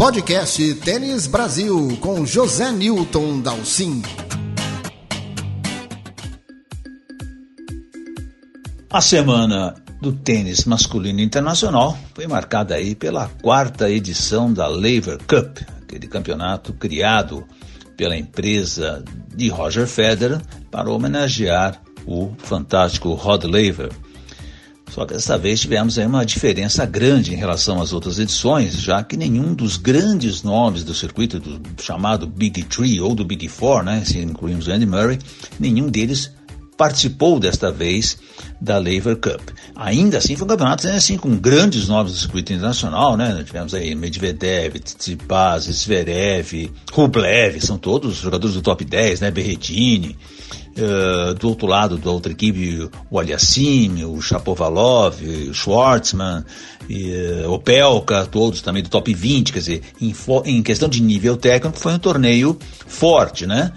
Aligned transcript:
Podcast 0.00 0.76
Tênis 0.76 1.26
Brasil 1.26 1.98
com 2.00 2.24
José 2.24 2.72
Newton 2.72 3.42
Dalcin. 3.42 4.00
A 8.88 9.02
semana 9.02 9.74
do 10.00 10.10
tênis 10.10 10.64
masculino 10.64 11.20
internacional 11.20 11.98
foi 12.14 12.26
marcada 12.26 12.76
aí 12.76 12.94
pela 12.94 13.28
quarta 13.42 13.90
edição 13.90 14.50
da 14.50 14.66
Lever 14.66 15.18
Cup, 15.18 15.58
aquele 15.82 16.06
campeonato 16.06 16.72
criado 16.72 17.46
pela 17.94 18.16
empresa 18.16 19.04
de 19.36 19.50
Roger 19.50 19.86
Federer 19.86 20.40
para 20.70 20.90
homenagear 20.90 21.78
o 22.06 22.32
fantástico 22.38 23.12
Rod 23.12 23.44
Laver. 23.44 23.90
Só 24.90 25.06
que 25.06 25.14
dessa 25.14 25.38
vez 25.38 25.60
tivemos 25.60 25.98
aí 25.98 26.06
uma 26.06 26.26
diferença 26.26 26.84
grande 26.84 27.32
em 27.32 27.36
relação 27.36 27.80
às 27.80 27.92
outras 27.92 28.18
edições, 28.18 28.74
já 28.74 29.02
que 29.02 29.16
nenhum 29.16 29.54
dos 29.54 29.76
grandes 29.76 30.42
nomes 30.42 30.82
do 30.82 30.94
circuito 30.94 31.38
do 31.38 31.60
chamado 31.80 32.26
Big 32.26 32.64
Three 32.64 33.00
ou 33.00 33.14
do 33.14 33.24
Big 33.24 33.48
Four, 33.48 33.84
né, 33.84 34.02
se 34.04 34.18
incluímos 34.18 34.68
Andy 34.68 34.86
Murray, 34.86 35.18
nenhum 35.58 35.88
deles 35.88 36.32
participou 36.80 37.38
desta 37.38 37.70
vez 37.70 38.16
da 38.58 38.78
Lever 38.78 39.16
Cup. 39.16 39.50
Ainda 39.76 40.16
assim 40.16 40.34
foi 40.34 40.46
um 40.46 40.48
campeonato 40.48 40.86
né, 40.86 40.94
assim, 40.94 41.18
com 41.18 41.36
grandes 41.36 41.88
nomes 41.88 42.12
do 42.12 42.18
circuito 42.18 42.54
internacional, 42.54 43.18
né? 43.18 43.42
Tivemos 43.44 43.74
aí 43.74 43.94
Medvedev, 43.94 44.78
Tsitsipas, 44.78 45.64
Zverev, 45.64 46.72
Rublev, 46.90 47.60
são 47.60 47.76
todos 47.76 48.16
jogadores 48.16 48.54
do 48.56 48.62
top 48.62 48.82
10, 48.82 49.20
né? 49.20 49.30
Berretini. 49.30 50.16
Uh, 50.80 51.34
do 51.34 51.48
outro 51.48 51.66
lado 51.66 51.98
da 51.98 52.10
outra 52.10 52.32
equipe, 52.32 52.88
o 53.10 53.18
Aliassime, 53.18 54.06
o 54.06 54.18
Chapovalov, 54.22 55.20
o 55.22 55.52
Schwartzman, 55.52 56.42
uh, 56.42 57.50
o 57.52 57.58
Pelka, 57.58 58.24
todos 58.24 58.62
também 58.62 58.82
do 58.82 58.88
top 58.88 59.12
20, 59.12 59.52
quer 59.52 59.58
dizer, 59.58 59.82
em, 60.00 60.14
em 60.46 60.62
questão 60.62 60.88
de 60.88 61.02
nível 61.02 61.36
técnico 61.36 61.78
foi 61.78 61.92
um 61.92 61.98
torneio 61.98 62.58
forte, 62.86 63.46
né? 63.46 63.72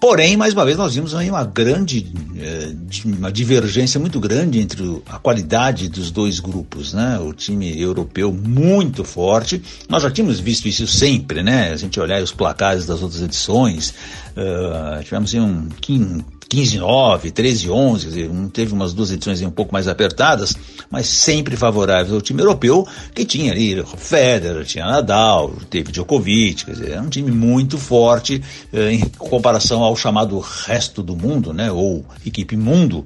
Porém, 0.00 0.36
mais 0.36 0.54
uma 0.54 0.64
vez, 0.64 0.76
nós 0.76 0.94
vimos 0.94 1.12
aí 1.12 1.28
uma 1.28 1.42
grande, 1.42 2.06
eh, 2.36 2.72
uma 3.04 3.32
divergência 3.32 3.98
muito 3.98 4.20
grande 4.20 4.60
entre 4.60 5.02
a 5.06 5.18
qualidade 5.18 5.88
dos 5.88 6.12
dois 6.12 6.38
grupos, 6.38 6.92
né? 6.94 7.18
O 7.18 7.32
time 7.32 7.80
europeu 7.80 8.32
muito 8.32 9.02
forte, 9.02 9.60
nós 9.88 10.04
já 10.04 10.10
tínhamos 10.10 10.38
visto 10.38 10.68
isso 10.68 10.86
sempre, 10.86 11.42
né? 11.42 11.72
A 11.72 11.76
gente 11.76 11.98
olhar 11.98 12.22
os 12.22 12.30
placares 12.30 12.86
das 12.86 13.02
outras 13.02 13.20
edições, 13.22 13.92
uh, 14.36 15.02
tivemos 15.02 15.30
assim, 15.30 15.40
um 15.40 15.68
15-9, 16.48 17.30
13-11, 17.30 18.00
quer 18.00 18.06
dizer, 18.06 18.30
teve 18.52 18.72
umas 18.72 18.94
duas 18.94 19.10
edições 19.10 19.42
um 19.42 19.50
pouco 19.50 19.72
mais 19.72 19.86
apertadas, 19.86 20.54
mas 20.90 21.06
sempre 21.06 21.56
favoráveis 21.56 22.12
ao 22.12 22.22
time 22.22 22.40
europeu, 22.40 22.86
que 23.14 23.24
tinha 23.24 23.52
ali 23.52 23.84
Federer, 23.96 24.64
tinha 24.64 24.86
Nadal, 24.86 25.52
teve 25.68 25.92
Djokovic, 25.92 26.64
quer 26.64 26.72
dizer, 26.72 26.92
é 26.92 27.00
um 27.00 27.08
time 27.10 27.30
muito 27.30 27.76
forte 27.76 28.42
eh, 28.72 28.92
em 28.92 29.00
comparação 29.18 29.82
ao 29.82 29.94
chamado 29.94 30.38
resto 30.38 31.02
do 31.02 31.14
mundo, 31.14 31.52
né, 31.52 31.70
ou 31.70 32.04
equipe 32.24 32.56
mundo, 32.56 33.04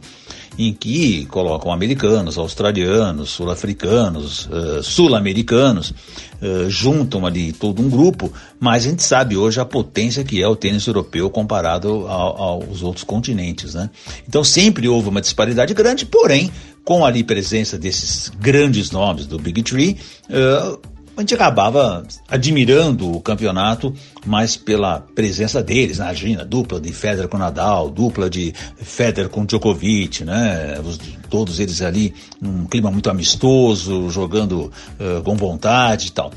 em 0.58 0.72
que 0.72 1.27
colocam 1.27 1.72
americanos, 1.72 2.36
australianos, 2.36 3.31
sul-africanos, 3.31 4.47
uh, 4.47 4.83
sul-americanos, 4.83 5.91
uh, 5.91 6.69
juntam 6.69 7.25
ali 7.25 7.53
todo 7.53 7.81
um 7.81 7.89
grupo, 7.89 8.33
mas 8.61 8.84
a 8.84 8.91
gente 8.91 9.03
sabe 9.03 9.36
hoje 9.36 9.61
a 9.61 9.64
potência 9.64 10.25
que 10.25 10.42
é 10.42 10.47
o 10.47 10.56
tênis 10.56 10.86
europeu 10.86 11.30
comparado 11.30 12.06
ao, 12.06 12.42
aos 12.42 12.83
outros 12.83 13.05
continentes, 13.05 13.75
né? 13.75 13.89
Então 14.28 14.45
sempre 14.45 14.89
houve 14.89 15.08
uma 15.08 15.20
disparidade 15.20 15.73
grande, 15.75 16.05
porém, 16.05 16.50
com 16.84 17.05
ali 17.05 17.23
presença 17.25 17.78
desses 17.78 18.30
grandes 18.41 18.91
nomes 18.91 19.27
do 19.27 19.39
Big 19.39 19.62
Three, 19.62 19.97
uh, 20.28 20.92
a 21.16 21.20
gente 21.20 21.34
acabava 21.34 22.02
admirando 22.28 23.10
o 23.10 23.20
campeonato 23.20 23.94
mais 24.24 24.56
pela 24.56 25.00
presença 25.00 25.62
deles, 25.62 25.98
né? 25.98 26.06
imagina, 26.06 26.44
dupla 26.44 26.80
de 26.80 26.92
Federer 26.92 27.28
com 27.28 27.36
Nadal, 27.36 27.91
dupla 27.91 28.30
de 28.30 28.55
Federer 28.77 29.28
com 29.28 29.45
Djokovic, 29.45 30.24
né? 30.24 30.80
Os, 30.84 30.98
todos 31.28 31.61
eles 31.61 31.83
ali 31.83 32.14
num 32.40 32.64
clima 32.67 32.90
muito 32.90 33.11
amistoso, 33.11 34.08
jogando 34.11 34.72
uh, 34.98 35.22
com 35.22 35.36
vontade 35.36 36.08
e 36.08 36.11
tal. 36.12 36.33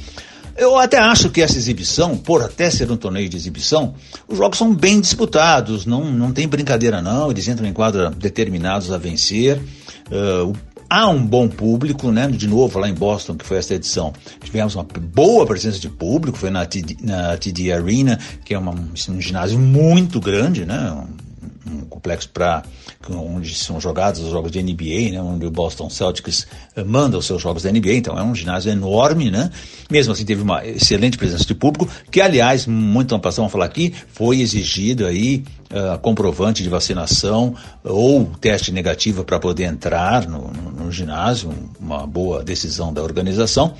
Eu 0.57 0.77
até 0.79 0.97
acho 0.97 1.29
que 1.29 1.41
essa 1.41 1.57
exibição, 1.57 2.15
por 2.15 2.41
até 2.41 2.69
ser 2.69 2.89
um 2.89 2.95
torneio 2.95 3.27
de 3.27 3.35
exibição, 3.35 3.93
os 4.25 4.37
jogos 4.37 4.57
são 4.57 4.73
bem 4.73 5.01
disputados, 5.01 5.85
não, 5.85 6.05
não 6.05 6.31
tem 6.31 6.47
brincadeira 6.47 7.01
não, 7.01 7.29
eles 7.29 7.45
entram 7.47 7.67
em 7.67 7.73
quadra 7.73 8.09
determinados 8.09 8.91
a 8.91 8.97
vencer. 8.97 9.61
Uh, 10.09 10.53
há 10.89 11.07
um 11.09 11.25
bom 11.25 11.47
público, 11.47 12.11
né? 12.11 12.27
De 12.27 12.47
novo, 12.47 12.79
lá 12.79 12.89
em 12.89 12.93
Boston, 12.93 13.35
que 13.35 13.45
foi 13.45 13.57
essa 13.57 13.73
edição, 13.73 14.13
tivemos 14.43 14.75
uma 14.75 14.83
boa 14.83 15.45
presença 15.45 15.79
de 15.79 15.89
público, 15.89 16.37
foi 16.37 16.49
na 16.49 16.65
TD, 16.65 16.97
na 17.01 17.37
TD 17.37 17.71
Arena, 17.71 18.19
que 18.43 18.53
é 18.53 18.57
uma, 18.59 18.71
um 18.71 19.21
ginásio 19.21 19.59
muito 19.59 20.19
grande, 20.19 20.65
né? 20.65 20.91
Um, 20.91 21.24
um 21.65 21.81
complexo 21.81 22.29
para 22.29 22.63
onde 23.09 23.55
são 23.55 23.79
jogados 23.79 24.21
os 24.21 24.29
jogos 24.29 24.51
de 24.51 24.61
NBA, 24.61 25.11
né, 25.11 25.21
onde 25.21 25.45
o 25.45 25.51
Boston 25.51 25.89
Celtics 25.89 26.47
eh, 26.75 26.83
manda 26.83 27.17
os 27.17 27.25
seus 27.25 27.41
jogos 27.41 27.63
da 27.63 27.71
NBA, 27.71 27.93
então 27.93 28.17
é 28.17 28.23
um 28.23 28.35
ginásio 28.35 28.71
enorme, 28.71 29.31
né? 29.31 29.49
Mesmo 29.89 30.13
assim 30.13 30.25
teve 30.25 30.41
uma 30.41 30.65
excelente 30.65 31.17
presença 31.17 31.45
de 31.45 31.55
público, 31.55 31.87
que 32.11 32.21
aliás, 32.21 32.65
muito 32.67 33.13
uma 33.13 33.19
passão 33.19 33.45
a 33.45 33.49
falar 33.49 33.65
aqui, 33.65 33.93
foi 34.13 34.41
exigido 34.41 35.05
aí 35.05 35.43
uh, 35.71 35.97
comprovante 35.99 36.63
de 36.63 36.69
vacinação 36.69 37.55
ou 37.83 38.25
teste 38.39 38.71
negativo 38.71 39.23
para 39.23 39.39
poder 39.39 39.65
entrar 39.65 40.27
no, 40.27 40.51
no, 40.51 40.71
no 40.71 40.91
ginásio, 40.91 41.51
uma 41.79 42.05
boa 42.05 42.43
decisão 42.43 42.93
da 42.93 43.01
organização. 43.01 43.73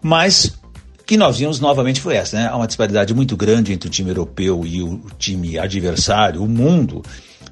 Mas 0.00 0.52
que 1.12 1.16
nós 1.18 1.36
vimos 1.36 1.60
novamente 1.60 2.00
foi 2.00 2.16
essa, 2.16 2.38
né? 2.38 2.48
Há 2.50 2.56
uma 2.56 2.66
disparidade 2.66 3.12
muito 3.12 3.36
grande 3.36 3.70
entre 3.70 3.86
o 3.86 3.90
time 3.90 4.08
europeu 4.08 4.64
e 4.64 4.82
o 4.82 4.98
time 5.18 5.58
adversário, 5.58 6.42
o 6.42 6.48
mundo. 6.48 7.02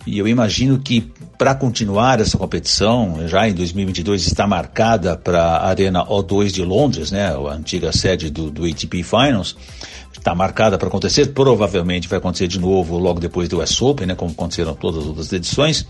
E 0.06 0.18
eu 0.18 0.26
imagino 0.26 0.78
que 0.78 1.12
para 1.36 1.54
continuar 1.54 2.20
essa 2.20 2.38
competição, 2.38 3.28
já 3.28 3.46
em 3.46 3.52
2022 3.52 4.26
está 4.26 4.46
marcada 4.46 5.14
para 5.14 5.42
a 5.42 5.68
Arena 5.68 6.06
O2 6.06 6.46
de 6.46 6.64
Londres, 6.64 7.10
né, 7.10 7.26
a 7.26 7.52
antiga 7.52 7.92
sede 7.92 8.30
do, 8.30 8.50
do 8.50 8.64
ATP 8.64 9.02
Finals, 9.02 9.54
está 10.10 10.34
marcada 10.34 10.78
para 10.78 10.88
acontecer, 10.88 11.26
provavelmente 11.34 12.08
vai 12.08 12.18
acontecer 12.18 12.48
de 12.48 12.58
novo 12.58 12.96
logo 12.96 13.20
depois 13.20 13.46
do 13.46 13.60
US 13.60 13.82
Open, 13.82 14.06
né, 14.06 14.14
como 14.14 14.30
aconteceram 14.30 14.72
todas 14.72 15.02
as 15.02 15.06
outras 15.06 15.30
edições. 15.34 15.86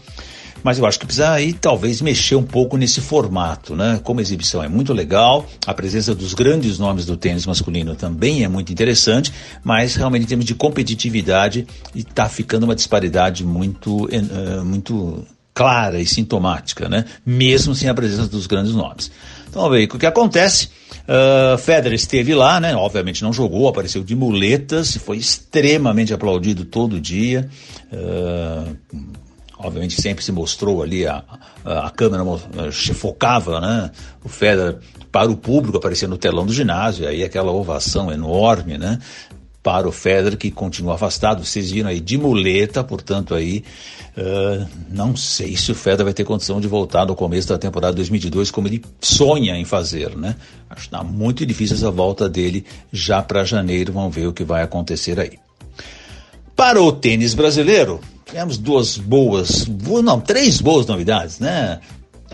Mas 0.62 0.78
eu 0.78 0.86
acho 0.86 0.98
que 0.98 1.06
precisa 1.06 1.30
aí 1.30 1.52
talvez 1.52 2.00
mexer 2.00 2.36
um 2.36 2.42
pouco 2.42 2.76
nesse 2.76 3.00
formato, 3.00 3.74
né? 3.74 4.00
Como 4.02 4.20
exibição 4.20 4.62
é 4.62 4.68
muito 4.68 4.92
legal, 4.92 5.46
a 5.66 5.74
presença 5.74 6.14
dos 6.14 6.34
grandes 6.34 6.78
nomes 6.78 7.06
do 7.06 7.16
tênis 7.16 7.46
masculino 7.46 7.94
também 7.94 8.44
é 8.44 8.48
muito 8.48 8.72
interessante, 8.72 9.32
mas 9.64 9.94
realmente 9.94 10.24
em 10.24 10.28
termos 10.28 10.46
de 10.46 10.54
competitividade 10.54 11.66
está 11.94 12.28
ficando 12.28 12.64
uma 12.64 12.74
disparidade 12.74 13.44
muito, 13.44 14.06
uh, 14.06 14.64
muito 14.64 15.24
clara 15.52 16.00
e 16.00 16.06
sintomática, 16.06 16.88
né? 16.88 17.04
Mesmo 17.24 17.74
sem 17.74 17.88
a 17.88 17.94
presença 17.94 18.26
dos 18.26 18.46
grandes 18.46 18.72
nomes. 18.72 19.10
Então, 19.48 19.62
vamos 19.62 19.76
ver 19.76 19.84
o 19.84 19.98
que 19.98 20.06
acontece. 20.06 20.68
Uh, 21.00 21.58
Federer 21.58 21.94
esteve 21.94 22.34
lá, 22.34 22.60
né? 22.60 22.74
Obviamente 22.76 23.22
não 23.22 23.32
jogou, 23.32 23.68
apareceu 23.68 24.04
de 24.04 24.14
muletas, 24.14 24.96
foi 24.96 25.16
extremamente 25.16 26.14
aplaudido 26.14 26.64
todo 26.64 27.00
dia. 27.00 27.48
Uh, 27.92 28.76
obviamente 29.62 30.00
sempre 30.00 30.24
se 30.24 30.32
mostrou 30.32 30.82
ali, 30.82 31.06
a, 31.06 31.22
a, 31.64 31.86
a 31.86 31.90
câmera 31.90 32.24
se 32.72 32.94
focava, 32.94 33.60
né? 33.60 33.90
O 34.24 34.28
Federer 34.28 34.78
para 35.12 35.30
o 35.30 35.36
público 35.36 35.78
aparecia 35.78 36.08
no 36.08 36.16
telão 36.16 36.46
do 36.46 36.52
ginásio, 36.52 37.06
aí 37.06 37.24
aquela 37.24 37.50
ovação 37.50 38.10
enorme, 38.12 38.78
né? 38.78 38.98
Para 39.62 39.86
o 39.86 39.92
Federer 39.92 40.38
que 40.38 40.50
continua 40.50 40.94
afastado, 40.94 41.44
vocês 41.44 41.70
viram 41.70 41.90
aí 41.90 42.00
de 42.00 42.16
muleta, 42.16 42.82
portanto 42.82 43.34
aí 43.34 43.62
uh, 44.16 44.66
não 44.88 45.14
sei 45.14 45.56
se 45.56 45.70
o 45.70 45.74
Federer 45.74 46.04
vai 46.04 46.14
ter 46.14 46.24
condição 46.24 46.60
de 46.60 46.68
voltar 46.68 47.04
no 47.04 47.14
começo 47.14 47.48
da 47.48 47.58
temporada 47.58 47.94
2022 47.96 48.50
como 48.50 48.68
ele 48.68 48.82
sonha 49.00 49.56
em 49.56 49.64
fazer, 49.64 50.16
né? 50.16 50.36
Acho 50.70 50.82
que 50.82 50.86
está 50.86 51.04
muito 51.04 51.44
difícil 51.44 51.76
essa 51.76 51.90
volta 51.90 52.28
dele 52.28 52.64
já 52.90 53.20
para 53.20 53.44
janeiro, 53.44 53.92
vamos 53.92 54.14
ver 54.14 54.28
o 54.28 54.32
que 54.32 54.44
vai 54.44 54.62
acontecer 54.62 55.20
aí. 55.20 55.38
Para 56.56 56.80
o 56.80 56.92
tênis 56.92 57.34
brasileiro, 57.34 58.00
tivemos 58.30 58.58
duas 58.58 58.96
boas, 58.96 59.66
não, 60.04 60.20
três 60.20 60.60
boas 60.60 60.86
novidades, 60.86 61.40
né? 61.40 61.80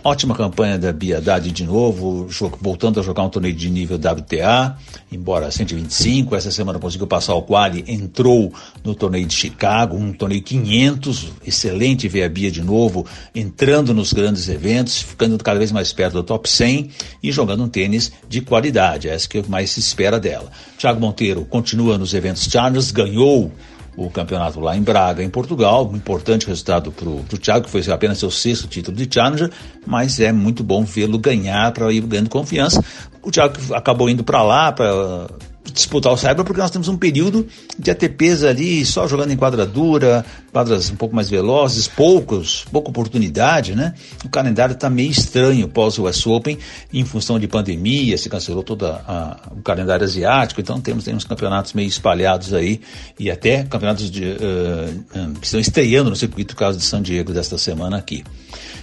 Ótima 0.04 0.36
campanha 0.36 0.78
da 0.78 0.92
Biadade 0.92 1.50
de 1.50 1.64
novo, 1.64 2.28
voltando 2.60 3.00
a 3.00 3.02
jogar 3.02 3.24
um 3.24 3.30
torneio 3.30 3.54
de 3.54 3.68
nível 3.70 3.96
WTA, 3.96 4.76
embora 5.10 5.50
125. 5.50 6.36
Essa 6.36 6.50
semana 6.52 6.78
conseguiu 6.78 7.08
passar 7.08 7.34
o 7.34 7.42
quali, 7.42 7.82
entrou 7.88 8.52
no 8.84 8.94
torneio 8.94 9.26
de 9.26 9.34
Chicago, 9.34 9.96
um 9.96 10.12
torneio 10.12 10.42
500. 10.42 11.32
Excelente 11.44 12.06
ver 12.08 12.22
a 12.24 12.28
Bia 12.28 12.52
de 12.52 12.62
novo, 12.62 13.04
entrando 13.34 13.92
nos 13.92 14.12
grandes 14.12 14.48
eventos, 14.48 14.98
ficando 14.98 15.42
cada 15.42 15.58
vez 15.58 15.72
mais 15.72 15.92
perto 15.92 16.12
do 16.12 16.22
top 16.22 16.48
100 16.48 16.90
e 17.22 17.32
jogando 17.32 17.64
um 17.64 17.68
tênis 17.68 18.12
de 18.28 18.42
qualidade. 18.42 19.08
Essa 19.08 19.26
que 19.26 19.42
mais 19.48 19.70
se 19.70 19.80
espera 19.80 20.20
dela. 20.20 20.52
Thiago 20.78 21.00
Monteiro 21.00 21.44
continua 21.46 21.98
nos 21.98 22.14
eventos 22.14 22.44
Challengers, 22.44 22.92
ganhou 22.92 23.50
o 23.96 24.10
campeonato 24.10 24.60
lá 24.60 24.76
em 24.76 24.82
Braga, 24.82 25.22
em 25.22 25.30
Portugal. 25.30 25.88
Um 25.90 25.96
importante 25.96 26.46
resultado 26.46 26.92
para 26.92 27.08
o 27.08 27.24
Thiago, 27.38 27.64
que 27.64 27.70
foi 27.70 27.82
apenas 27.92 28.18
seu 28.18 28.30
sexto 28.30 28.68
título 28.68 28.96
de 28.96 29.08
Challenger, 29.12 29.50
mas 29.86 30.20
é 30.20 30.32
muito 30.32 30.62
bom 30.62 30.84
vê-lo 30.84 31.18
ganhar 31.18 31.72
para 31.72 31.90
ir 31.92 32.02
ganhando 32.02 32.28
confiança. 32.28 32.84
O 33.22 33.30
Thiago 33.30 33.54
acabou 33.74 34.10
indo 34.10 34.22
para 34.22 34.42
lá 34.42 34.70
para 34.70 35.28
disputar 35.72 36.12
o 36.12 36.16
Cyber 36.16 36.44
porque 36.44 36.60
nós 36.60 36.70
temos 36.70 36.88
um 36.88 36.96
período 36.96 37.46
de 37.78 37.90
ATPs 37.90 38.44
ali 38.44 38.84
só 38.84 39.06
jogando 39.06 39.32
em 39.32 39.36
quadradura, 39.36 40.24
quadras 40.52 40.90
um 40.90 40.96
pouco 40.96 41.14
mais 41.14 41.28
velozes, 41.28 41.86
poucos, 41.86 42.64
pouca 42.70 42.88
oportunidade, 42.88 43.74
né? 43.74 43.94
O 44.24 44.28
calendário 44.28 44.72
está 44.72 44.88
meio 44.88 45.10
estranho 45.10 45.68
pós 45.68 45.98
US 45.98 46.26
Open 46.26 46.58
em 46.92 47.04
função 47.04 47.38
de 47.38 47.46
pandemia, 47.46 48.16
se 48.16 48.28
cancelou 48.28 48.62
todo 48.62 48.86
o 48.86 49.62
calendário 49.62 50.04
asiático, 50.04 50.60
então 50.60 50.80
temos, 50.80 51.04
temos 51.04 51.24
campeonatos 51.24 51.72
meio 51.72 51.88
espalhados 51.88 52.54
aí 52.54 52.80
e 53.18 53.30
até 53.30 53.64
campeonatos 53.64 54.10
de, 54.10 54.24
uh, 54.24 55.34
que 55.40 55.46
estão 55.46 55.60
estreando 55.60 56.10
no 56.10 56.16
circuito, 56.16 56.56
caso 56.56 56.78
de 56.78 56.84
São 56.84 57.02
Diego 57.02 57.32
desta 57.32 57.58
semana 57.58 57.96
aqui. 57.96 58.24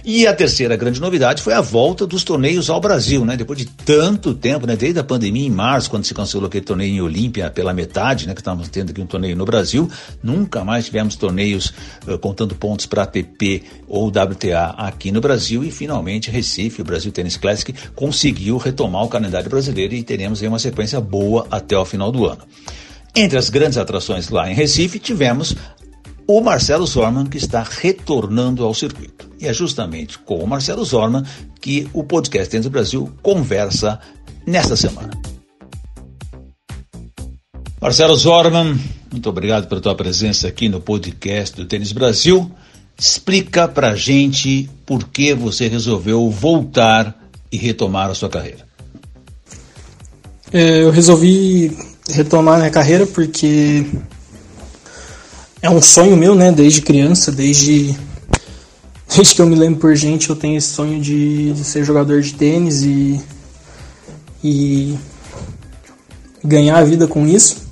E 0.04 0.26
a 0.26 0.34
terceira 0.34 0.76
grande 0.76 1.00
novidade 1.00 1.42
foi 1.42 1.54
a 1.54 1.62
volta 1.62 2.06
dos 2.06 2.22
torneios 2.22 2.68
ao 2.68 2.78
Brasil, 2.78 3.24
né? 3.24 3.38
Depois 3.38 3.58
de 3.58 3.64
tanto 3.64 4.34
tempo, 4.34 4.66
né? 4.66 4.76
Desde 4.76 5.00
a 5.00 5.04
pandemia 5.04 5.46
em 5.46 5.50
março, 5.50 5.88
quando 5.88 6.04
se 6.04 6.12
cancelou 6.12 6.46
aquele 6.46 6.64
torneio 6.64 6.73
em 6.82 7.00
Olímpia 7.00 7.50
pela 7.50 7.72
metade, 7.72 8.26
né? 8.26 8.34
Que 8.34 8.40
estávamos 8.40 8.68
tendo 8.68 8.90
aqui 8.90 9.00
um 9.00 9.06
torneio 9.06 9.36
no 9.36 9.44
Brasil, 9.44 9.90
nunca 10.22 10.64
mais 10.64 10.86
tivemos 10.86 11.16
torneios 11.16 11.72
uh, 12.06 12.18
contando 12.18 12.54
pontos 12.54 12.86
para 12.86 13.02
ATP 13.02 13.62
ou 13.86 14.08
WTA 14.08 14.74
aqui 14.76 15.12
no 15.12 15.20
Brasil 15.20 15.62
e 15.62 15.70
finalmente 15.70 16.30
Recife, 16.30 16.82
o 16.82 16.84
Brasil 16.84 17.12
Tennis 17.12 17.36
Classic, 17.36 17.74
conseguiu 17.94 18.56
retomar 18.56 19.04
o 19.04 19.08
calendário 19.08 19.50
brasileiro 19.50 19.94
e 19.94 20.02
teremos 20.02 20.42
aí 20.42 20.48
uma 20.48 20.58
sequência 20.58 21.00
boa 21.00 21.46
até 21.50 21.76
o 21.76 21.84
final 21.84 22.10
do 22.10 22.26
ano. 22.26 22.42
Entre 23.14 23.38
as 23.38 23.48
grandes 23.48 23.78
atrações 23.78 24.28
lá 24.28 24.50
em 24.50 24.54
Recife, 24.54 24.98
tivemos 24.98 25.54
o 26.26 26.40
Marcelo 26.40 26.86
Zorman, 26.86 27.26
que 27.26 27.36
está 27.36 27.62
retornando 27.62 28.64
ao 28.64 28.74
circuito. 28.74 29.30
E 29.38 29.46
é 29.46 29.52
justamente 29.52 30.18
com 30.18 30.38
o 30.38 30.46
Marcelo 30.46 30.84
Zorman 30.84 31.22
que 31.60 31.88
o 31.92 32.02
podcast 32.02 32.50
Tênis 32.50 32.66
Brasil 32.66 33.12
conversa 33.22 34.00
nesta 34.46 34.76
semana. 34.76 35.10
Marcelo 37.84 38.16
Zorman, 38.16 38.80
muito 39.12 39.28
obrigado 39.28 39.68
pela 39.68 39.78
tua 39.78 39.94
presença 39.94 40.48
aqui 40.48 40.70
no 40.70 40.80
podcast 40.80 41.54
do 41.54 41.66
Tênis 41.66 41.92
Brasil. 41.92 42.50
Explica 42.98 43.68
pra 43.68 43.94
gente 43.94 44.70
por 44.86 45.06
que 45.06 45.34
você 45.34 45.68
resolveu 45.68 46.30
voltar 46.30 47.14
e 47.52 47.58
retomar 47.58 48.08
a 48.08 48.14
sua 48.14 48.30
carreira. 48.30 48.66
É, 50.50 50.82
eu 50.82 50.90
resolvi 50.90 51.76
retomar 52.08 52.56
minha 52.56 52.70
carreira 52.70 53.06
porque 53.06 53.84
é 55.60 55.68
um 55.68 55.82
sonho 55.82 56.16
meu, 56.16 56.34
né? 56.34 56.50
Desde 56.50 56.80
criança, 56.80 57.30
desde, 57.30 57.94
desde 59.14 59.34
que 59.34 59.42
eu 59.42 59.46
me 59.46 59.56
lembro 59.56 59.80
por 59.80 59.94
gente, 59.94 60.30
eu 60.30 60.36
tenho 60.36 60.56
esse 60.56 60.68
sonho 60.68 61.02
de, 61.02 61.52
de 61.52 61.64
ser 61.64 61.84
jogador 61.84 62.22
de 62.22 62.32
tênis 62.32 62.80
e, 62.80 63.20
e 64.42 64.98
ganhar 66.42 66.78
a 66.78 66.84
vida 66.84 67.06
com 67.06 67.28
isso. 67.28 67.63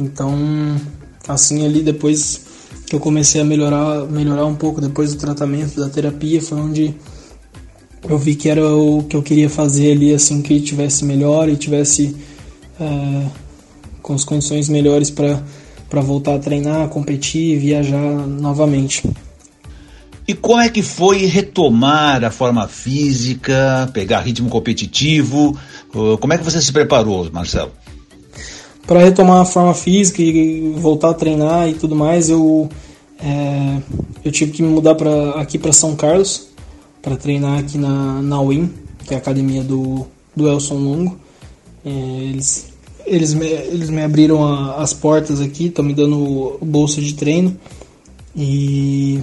Então, 0.00 0.34
assim 1.28 1.64
ali 1.64 1.82
depois 1.82 2.42
que 2.86 2.94
eu 2.94 3.00
comecei 3.00 3.40
a 3.40 3.44
melhorar, 3.44 4.04
melhorar 4.06 4.46
um 4.46 4.54
pouco 4.54 4.80
depois 4.80 5.14
do 5.14 5.20
tratamento, 5.20 5.78
da 5.78 5.88
terapia, 5.88 6.42
foi 6.42 6.58
onde 6.58 6.94
eu 8.08 8.18
vi 8.18 8.34
que 8.34 8.48
era 8.48 8.66
o 8.66 9.04
que 9.04 9.16
eu 9.16 9.22
queria 9.22 9.48
fazer 9.48 9.92
ali, 9.92 10.12
assim 10.12 10.42
que 10.42 10.60
tivesse 10.60 11.04
melhor 11.04 11.48
e 11.48 11.56
tivesse 11.56 12.16
é, 12.80 13.26
com 14.02 14.14
as 14.14 14.24
condições 14.24 14.68
melhores 14.68 15.10
para 15.10 15.42
para 15.90 16.00
voltar 16.00 16.36
a 16.36 16.38
treinar, 16.38 16.88
competir 16.88 17.56
e 17.56 17.58
viajar 17.58 17.98
novamente. 17.98 19.02
E 20.26 20.32
como 20.32 20.60
é 20.60 20.68
que 20.68 20.80
foi 20.80 21.26
retomar 21.26 22.24
a 22.24 22.30
forma 22.30 22.68
física, 22.68 23.90
pegar 23.92 24.20
ritmo 24.20 24.48
competitivo? 24.48 25.58
Como 26.20 26.32
é 26.32 26.38
que 26.38 26.44
você 26.44 26.62
se 26.62 26.72
preparou, 26.72 27.28
Marcelo? 27.32 27.72
Para 28.90 29.04
retomar 29.04 29.42
a 29.42 29.44
forma 29.44 29.72
física 29.72 30.20
e 30.20 30.72
voltar 30.76 31.10
a 31.10 31.14
treinar 31.14 31.68
e 31.68 31.74
tudo 31.74 31.94
mais, 31.94 32.28
eu 32.28 32.68
é, 33.22 33.80
eu 34.24 34.32
tive 34.32 34.50
que 34.50 34.64
me 34.64 34.68
mudar 34.68 34.96
para 34.96 35.30
aqui 35.40 35.58
para 35.60 35.72
São 35.72 35.94
Carlos 35.94 36.48
para 37.00 37.14
treinar 37.14 37.60
aqui 37.60 37.78
na 37.78 38.20
na 38.20 38.40
UIM, 38.40 38.68
que 39.04 39.14
é 39.14 39.16
a 39.16 39.20
academia 39.20 39.62
do 39.62 40.08
do 40.34 40.48
Elson 40.48 40.74
Longo. 40.74 41.16
É, 41.84 41.88
eles 41.88 42.72
eles 43.06 43.32
me, 43.32 43.46
eles 43.46 43.90
me 43.90 44.02
abriram 44.02 44.44
a, 44.44 44.82
as 44.82 44.92
portas 44.92 45.40
aqui, 45.40 45.66
estão 45.66 45.84
me 45.84 45.94
dando 45.94 46.58
bolsa 46.60 47.00
de 47.00 47.14
treino 47.14 47.56
e, 48.34 49.20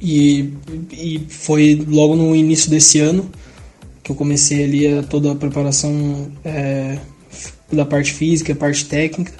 e, 0.00 0.54
e 0.90 1.26
foi 1.28 1.84
logo 1.86 2.16
no 2.16 2.34
início 2.34 2.70
desse 2.70 2.98
ano 2.98 3.28
que 4.02 4.10
eu 4.10 4.16
comecei 4.16 4.64
ali 4.64 4.86
a, 4.86 5.02
toda 5.02 5.32
a 5.32 5.34
preparação 5.34 6.28
é, 6.42 6.96
da 7.70 7.84
parte 7.84 8.12
física, 8.12 8.54
parte 8.54 8.84
técnica. 8.86 9.32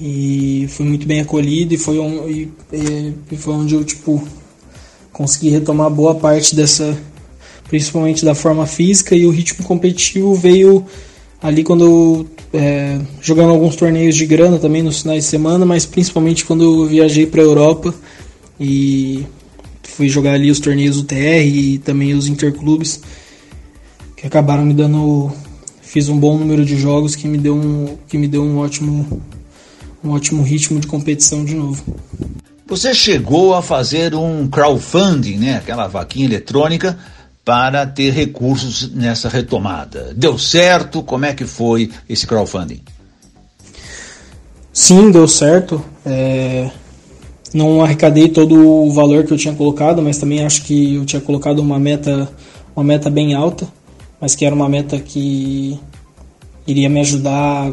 E 0.00 0.66
fui 0.70 0.86
muito 0.86 1.06
bem 1.06 1.20
acolhido 1.20 1.74
e 1.74 1.78
foi, 1.78 1.98
um, 1.98 2.28
e, 2.28 2.52
e 3.30 3.36
foi 3.36 3.54
onde 3.54 3.74
eu 3.74 3.84
tipo 3.84 4.26
consegui 5.12 5.48
retomar 5.48 5.88
boa 5.88 6.16
parte 6.16 6.56
dessa 6.56 6.98
principalmente 7.68 8.24
da 8.24 8.34
forma 8.34 8.66
física 8.66 9.14
e 9.14 9.24
o 9.26 9.30
ritmo 9.30 9.64
competitivo 9.64 10.34
veio 10.34 10.84
ali 11.40 11.62
quando 11.62 12.26
é, 12.52 12.98
jogando 13.20 13.50
alguns 13.50 13.76
torneios 13.76 14.16
de 14.16 14.26
grana 14.26 14.58
também 14.58 14.82
nos 14.82 15.02
finais 15.02 15.24
de 15.24 15.30
semana, 15.30 15.64
mas 15.64 15.86
principalmente 15.86 16.44
quando 16.44 16.64
eu 16.64 16.86
viajei 16.86 17.26
para 17.26 17.40
a 17.40 17.44
Europa 17.44 17.94
e 18.58 19.24
fui 19.82 20.08
jogar 20.08 20.34
ali 20.34 20.50
os 20.50 20.60
torneios 20.60 20.98
UTR 20.98 21.46
e 21.46 21.78
também 21.78 22.14
os 22.14 22.26
interclubes 22.26 23.00
que 24.16 24.26
acabaram 24.26 24.64
me 24.64 24.74
dando 24.74 25.32
fiz 25.94 26.08
um 26.08 26.18
bom 26.18 26.36
número 26.36 26.64
de 26.64 26.76
jogos 26.76 27.14
que 27.14 27.28
me 27.28 27.38
deu 27.38 27.54
um 27.54 27.96
que 28.08 28.18
me 28.18 28.26
deu 28.26 28.42
um 28.42 28.58
ótimo 28.58 29.22
um 30.02 30.10
ótimo 30.10 30.42
ritmo 30.42 30.80
de 30.80 30.88
competição 30.88 31.44
de 31.44 31.54
novo. 31.54 31.84
Você 32.66 32.92
chegou 32.92 33.54
a 33.54 33.62
fazer 33.62 34.12
um 34.12 34.48
crowdfunding, 34.48 35.36
né, 35.36 35.56
aquela 35.58 35.86
vaquinha 35.86 36.26
eletrônica 36.26 36.98
para 37.44 37.86
ter 37.86 38.12
recursos 38.12 38.90
nessa 38.92 39.28
retomada. 39.28 40.12
Deu 40.16 40.36
certo? 40.36 41.00
Como 41.00 41.26
é 41.26 41.32
que 41.32 41.46
foi 41.46 41.88
esse 42.08 42.26
crowdfunding? 42.26 42.80
Sim, 44.72 45.12
deu 45.12 45.28
certo. 45.28 45.80
É... 46.04 46.70
Não 47.52 47.84
arrecadei 47.84 48.28
todo 48.30 48.56
o 48.56 48.92
valor 48.92 49.22
que 49.22 49.32
eu 49.32 49.38
tinha 49.38 49.54
colocado, 49.54 50.02
mas 50.02 50.18
também 50.18 50.44
acho 50.44 50.64
que 50.64 50.96
eu 50.96 51.04
tinha 51.04 51.22
colocado 51.22 51.60
uma 51.60 51.78
meta, 51.78 52.28
uma 52.74 52.84
meta 52.84 53.08
bem 53.08 53.32
alta, 53.32 53.68
mas 54.20 54.34
que 54.34 54.44
era 54.44 54.54
uma 54.54 54.68
meta 54.68 54.98
que 54.98 55.78
iria 56.66 56.88
me 56.88 57.00
ajudar 57.00 57.72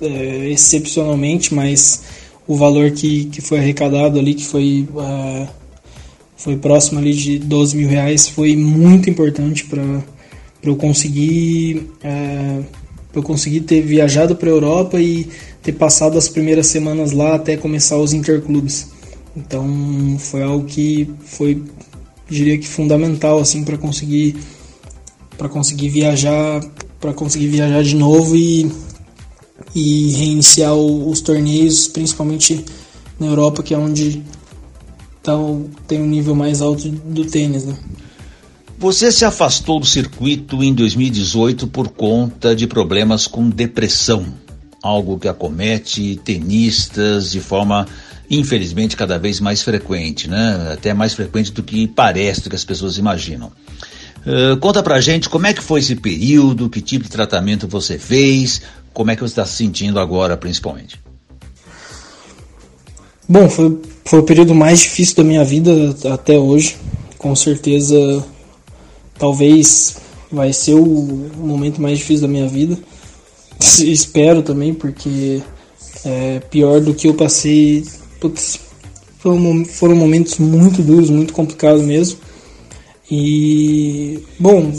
é, 0.00 0.50
excepcionalmente, 0.50 1.54
mas 1.54 2.02
o 2.46 2.56
valor 2.56 2.90
que, 2.90 3.26
que 3.26 3.40
foi 3.40 3.58
arrecadado 3.58 4.18
ali, 4.18 4.34
que 4.34 4.44
foi 4.44 4.86
é, 4.98 5.46
foi 6.36 6.56
próximo 6.56 6.98
ali 6.98 7.14
de 7.14 7.38
12 7.38 7.76
mil 7.76 7.88
reais, 7.88 8.28
foi 8.28 8.54
muito 8.54 9.08
importante 9.08 9.64
para 9.64 10.02
eu 10.62 10.76
conseguir 10.76 11.90
é, 12.02 12.60
eu 13.14 13.22
conseguir 13.22 13.60
ter 13.60 13.80
viajado 13.80 14.36
para 14.36 14.48
a 14.48 14.52
Europa 14.52 15.00
e 15.00 15.26
ter 15.62 15.72
passado 15.72 16.18
as 16.18 16.28
primeiras 16.28 16.66
semanas 16.66 17.12
lá 17.12 17.34
até 17.34 17.56
começar 17.56 17.96
os 17.96 18.12
interclubes. 18.12 18.88
Então 19.34 20.16
foi 20.18 20.42
algo 20.42 20.66
que 20.66 21.08
foi 21.24 21.62
diria 22.28 22.58
que 22.58 22.68
fundamental 22.68 23.38
assim 23.38 23.64
para 23.64 23.78
conseguir 23.78 24.36
para 25.36 25.48
conseguir 25.48 25.88
viajar 25.88 26.60
para 27.00 27.12
conseguir 27.12 27.48
viajar 27.48 27.82
de 27.82 27.94
novo 27.94 28.36
e 28.36 28.70
e 29.74 30.12
reiniciar 30.12 30.74
os 30.74 31.20
torneios, 31.20 31.88
principalmente 31.88 32.64
na 33.18 33.26
Europa, 33.26 33.62
que 33.62 33.74
é 33.74 33.78
onde 33.78 34.22
então 35.20 35.66
tem 35.88 36.00
um 36.00 36.06
nível 36.06 36.34
mais 36.34 36.60
alto 36.62 36.88
do 36.88 37.24
tênis, 37.24 37.64
né? 37.64 37.76
Você 38.78 39.10
se 39.10 39.24
afastou 39.24 39.80
do 39.80 39.86
circuito 39.86 40.62
em 40.62 40.72
2018 40.72 41.66
por 41.66 41.88
conta 41.88 42.54
de 42.54 42.66
problemas 42.66 43.26
com 43.26 43.48
depressão, 43.48 44.26
algo 44.82 45.18
que 45.18 45.26
acomete 45.26 46.20
tenistas 46.22 47.32
de 47.32 47.40
forma, 47.40 47.88
infelizmente, 48.30 48.96
cada 48.96 49.18
vez 49.18 49.40
mais 49.40 49.62
frequente, 49.62 50.28
né? 50.28 50.72
Até 50.72 50.94
mais 50.94 51.14
frequente 51.14 51.50
do 51.52 51.62
que 51.62 51.88
parece, 51.88 52.42
do 52.42 52.50
que 52.50 52.56
as 52.56 52.64
pessoas 52.64 52.98
imaginam. 52.98 53.50
Uh, 54.26 54.56
conta 54.56 54.82
pra 54.82 55.00
gente 55.00 55.28
como 55.28 55.46
é 55.46 55.54
que 55.54 55.62
foi 55.62 55.78
esse 55.78 55.94
período, 55.94 56.68
que 56.68 56.80
tipo 56.80 57.04
de 57.04 57.10
tratamento 57.10 57.68
você 57.68 57.96
fez, 57.96 58.60
como 58.92 59.12
é 59.12 59.14
que 59.14 59.22
você 59.22 59.32
está 59.32 59.46
se 59.46 59.54
sentindo 59.54 60.00
agora, 60.00 60.36
principalmente. 60.36 61.00
Bom, 63.28 63.48
foi, 63.48 63.80
foi 64.04 64.18
o 64.18 64.24
período 64.24 64.52
mais 64.52 64.80
difícil 64.80 65.16
da 65.16 65.24
minha 65.24 65.44
vida 65.44 65.94
até 66.12 66.36
hoje. 66.36 66.76
Com 67.16 67.36
certeza, 67.36 68.24
talvez 69.16 69.96
vai 70.30 70.52
ser 70.52 70.74
o 70.74 71.30
momento 71.36 71.80
mais 71.80 71.98
difícil 71.98 72.26
da 72.26 72.32
minha 72.32 72.48
vida. 72.48 72.76
Espero 73.80 74.42
também, 74.42 74.74
porque 74.74 75.40
é 76.04 76.40
pior 76.50 76.80
do 76.80 76.94
que 76.94 77.06
eu 77.06 77.14
passei. 77.14 77.84
Putz, 78.20 78.58
foram, 79.18 79.64
foram 79.64 79.94
momentos 79.94 80.38
muito 80.38 80.82
duros, 80.82 81.10
muito 81.10 81.32
complicados 81.32 81.82
mesmo. 81.82 82.18
E, 83.10 84.22
bom, 84.38 84.72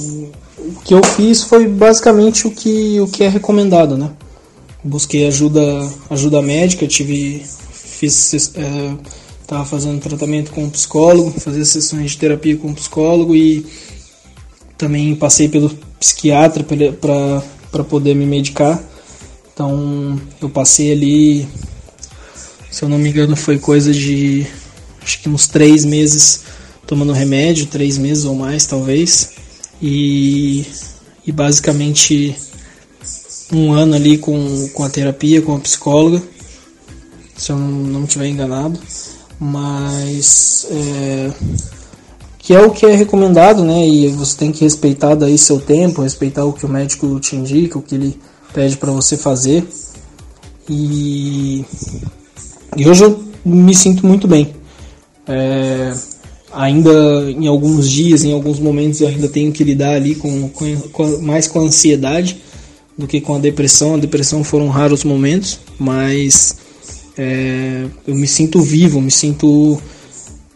o 0.58 0.82
que 0.84 0.94
eu 0.94 1.04
fiz 1.04 1.44
foi 1.44 1.68
basicamente 1.68 2.48
o 2.48 2.52
que, 2.52 3.00
o 3.00 3.08
que 3.08 3.24
é 3.24 3.30
recomendado, 3.30 3.98
né? 3.98 4.12
Busquei 4.84 5.28
ajuda, 5.28 5.62
ajuda 6.10 6.42
médica, 6.42 6.88
tive 6.88 7.44
fiz 7.72 8.54
é, 8.56 8.94
tava 9.48 9.66
fazendo 9.66 10.00
tratamento 10.00 10.52
com 10.52 10.66
um 10.66 10.70
psicólogo, 10.70 11.40
fazia 11.40 11.66
sessões 11.66 12.12
de 12.12 12.18
terapia 12.18 12.56
com 12.58 12.68
um 12.68 12.74
psicólogo 12.74 13.36
e 13.36 13.66
também 14.78 15.16
passei 15.16 15.50
pelo 15.50 15.70
psiquiatra 16.00 16.64
para 16.64 17.84
poder 17.84 18.14
me 18.14 18.26
medicar. 18.26 18.82
Então 19.54 20.22
eu 20.40 20.50
passei 20.50 20.92
ali, 20.92 21.48
se 22.70 22.84
eu 22.84 22.90
não 22.90 23.00
me 23.00 23.10
engano, 23.10 23.36
foi 23.36 23.58
coisa 23.58 23.92
de 23.92 24.46
acho 25.02 25.22
que 25.22 25.30
uns 25.30 25.48
três 25.48 25.84
meses 25.84 26.44
tomando 26.88 27.12
remédio, 27.12 27.68
três 27.68 27.98
meses 27.98 28.26
ou 28.26 28.34
mais 28.34 28.66
talvez, 28.66 29.34
e, 29.82 30.66
e 31.26 31.32
basicamente 31.32 32.36
um 33.52 33.74
ano 33.74 33.96
ali 33.96 34.18
com, 34.18 34.70
com 34.74 34.84
a 34.84 34.90
terapia, 34.90 35.42
com 35.42 35.56
a 35.56 35.60
psicóloga, 35.60 36.24
se 37.36 37.52
eu 37.52 37.58
não 37.58 38.06
estiver 38.06 38.28
enganado, 38.28 38.80
mas 39.40 40.66
é, 40.72 41.32
que 42.40 42.54
é 42.54 42.62
o 42.62 42.72
que 42.72 42.86
é 42.86 42.96
recomendado, 42.96 43.64
né? 43.64 43.88
E 43.88 44.08
você 44.08 44.38
tem 44.38 44.52
que 44.52 44.64
respeitar 44.64 45.16
daí 45.16 45.38
seu 45.38 45.60
tempo, 45.60 46.02
respeitar 46.02 46.46
o 46.46 46.54
que 46.54 46.66
o 46.66 46.70
médico 46.70 47.20
te 47.20 47.36
indica, 47.36 47.78
o 47.78 47.82
que 47.82 47.96
ele 47.96 48.20
pede 48.54 48.78
para 48.78 48.92
você 48.92 49.18
fazer. 49.18 49.68
E, 50.70 51.64
e 52.76 52.88
hoje 52.88 53.04
eu 53.04 53.24
me 53.46 53.76
sinto 53.76 54.06
muito 54.06 54.28
bem. 54.28 54.56
É, 55.28 55.94
ainda 56.52 56.92
em 57.32 57.48
alguns 57.48 57.90
dias, 57.90 58.24
em 58.24 58.34
alguns 58.34 58.60
momentos, 58.60 59.02
eu 59.02 59.08
ainda 59.08 59.28
tenho 59.28 59.52
que 59.52 59.64
lidar 59.64 59.94
ali 59.94 60.16
com, 60.16 60.50
com, 60.50 60.76
com, 60.92 61.22
mais 61.22 61.48
com 61.48 61.60
a 61.60 61.64
ansiedade 61.64 62.38
do 62.98 63.08
que 63.08 63.22
com 63.22 63.36
a 63.36 63.40
depressão. 63.40 63.96
A 63.96 64.00
depressão 64.00 64.44
foram 64.44 64.68
raros 64.70 65.04
momentos, 65.04 65.60
mas 65.78 66.58
é, 67.18 67.86
eu 68.08 68.16
me 68.16 68.28
sinto 68.28 68.62
vivo, 68.62 69.02
me 69.02 69.12
sinto 69.12 69.80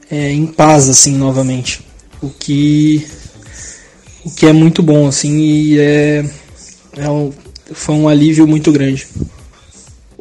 é, 0.10 0.32
em 0.32 0.46
paz 0.46 0.90
assim 0.90 1.16
novamente, 1.16 1.82
o 2.22 2.30
que 2.30 3.06
o 4.24 4.30
que 4.30 4.46
é 4.46 4.54
muito 4.54 4.84
bom 4.84 5.08
assim 5.08 5.40
e 5.40 5.80
é, 5.80 6.26
é 6.98 7.10
um, 7.10 7.32
foi 7.74 7.96
um 7.96 8.08
alívio 8.08 8.46
muito 8.46 8.72
grande. 8.72 9.08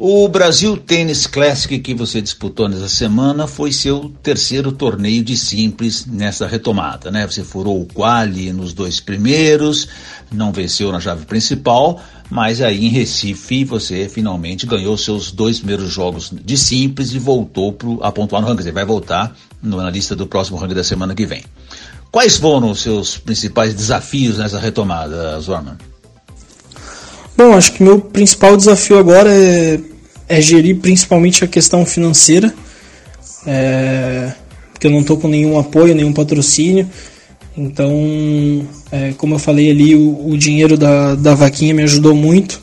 O 0.03 0.27
Brasil 0.27 0.75
Tênis 0.77 1.27
Classic 1.27 1.77
que 1.77 1.93
você 1.93 2.23
disputou 2.23 2.67
nessa 2.67 2.89
semana 2.89 3.45
foi 3.45 3.71
seu 3.71 4.11
terceiro 4.23 4.71
torneio 4.71 5.23
de 5.23 5.37
simples 5.37 6.07
nessa 6.07 6.47
retomada, 6.47 7.11
né? 7.11 7.27
Você 7.27 7.43
furou 7.43 7.79
o 7.79 7.85
quali 7.85 8.51
nos 8.51 8.73
dois 8.73 8.99
primeiros, 8.99 9.87
não 10.31 10.51
venceu 10.51 10.91
na 10.91 10.99
chave 10.99 11.27
principal, 11.27 12.01
mas 12.31 12.61
aí 12.61 12.87
em 12.87 12.89
Recife 12.89 13.63
você 13.63 14.09
finalmente 14.09 14.65
ganhou 14.65 14.97
seus 14.97 15.31
dois 15.31 15.59
primeiros 15.59 15.91
jogos 15.91 16.33
de 16.33 16.57
simples 16.57 17.13
e 17.13 17.19
voltou 17.19 17.71
pro, 17.71 18.03
a 18.03 18.11
pontuar 18.11 18.41
no 18.41 18.47
ranking. 18.47 18.63
Você 18.63 18.71
vai 18.71 18.85
voltar 18.85 19.37
na 19.61 19.87
lista 19.91 20.15
do 20.15 20.25
próximo 20.25 20.57
ranking 20.57 20.73
da 20.73 20.83
semana 20.83 21.13
que 21.13 21.27
vem. 21.27 21.43
Quais 22.09 22.37
foram 22.37 22.71
os 22.71 22.81
seus 22.81 23.19
principais 23.19 23.75
desafios 23.75 24.39
nessa 24.39 24.57
retomada, 24.57 25.39
Zorman? 25.39 25.77
Bom, 27.37 27.53
acho 27.53 27.73
que 27.73 27.83
meu 27.83 27.99
principal 27.99 28.57
desafio 28.57 28.99
agora 28.99 29.31
é, 29.31 29.79
é 30.31 30.39
gerir 30.39 30.77
principalmente 30.77 31.43
a 31.43 31.47
questão 31.47 31.85
financeira, 31.85 32.53
é, 33.45 34.31
porque 34.71 34.87
eu 34.87 34.91
não 34.91 35.01
estou 35.01 35.17
com 35.17 35.27
nenhum 35.27 35.59
apoio, 35.59 35.93
nenhum 35.93 36.13
patrocínio. 36.13 36.89
Então, 37.57 37.91
é, 38.89 39.11
como 39.17 39.35
eu 39.35 39.39
falei 39.39 39.69
ali, 39.69 39.93
o, 39.93 40.29
o, 40.29 40.37
dinheiro 40.37 40.77
da, 40.77 41.15
da 41.15 41.35
vaquinha 41.35 41.73
me 41.73 41.83
ajudou 41.83 42.15
muito. 42.15 42.61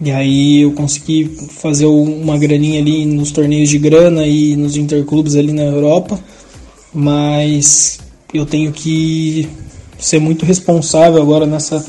E 0.00 0.10
aí 0.10 0.62
eu 0.62 0.72
consegui 0.72 1.30
fazer 1.60 1.86
uma 1.86 2.36
graninha 2.36 2.80
ali 2.80 3.06
nos 3.06 3.30
torneios 3.30 3.68
de 3.68 3.78
grana 3.78 4.26
e 4.26 4.56
nos 4.56 4.76
interclubes 4.76 5.36
ali 5.36 5.52
na 5.52 5.62
Europa. 5.62 6.18
Mas 6.92 8.00
eu 8.34 8.44
tenho 8.44 8.72
que 8.72 9.48
ser 9.96 10.18
muito 10.18 10.44
responsável 10.44 11.22
agora 11.22 11.46
nessa, 11.46 11.86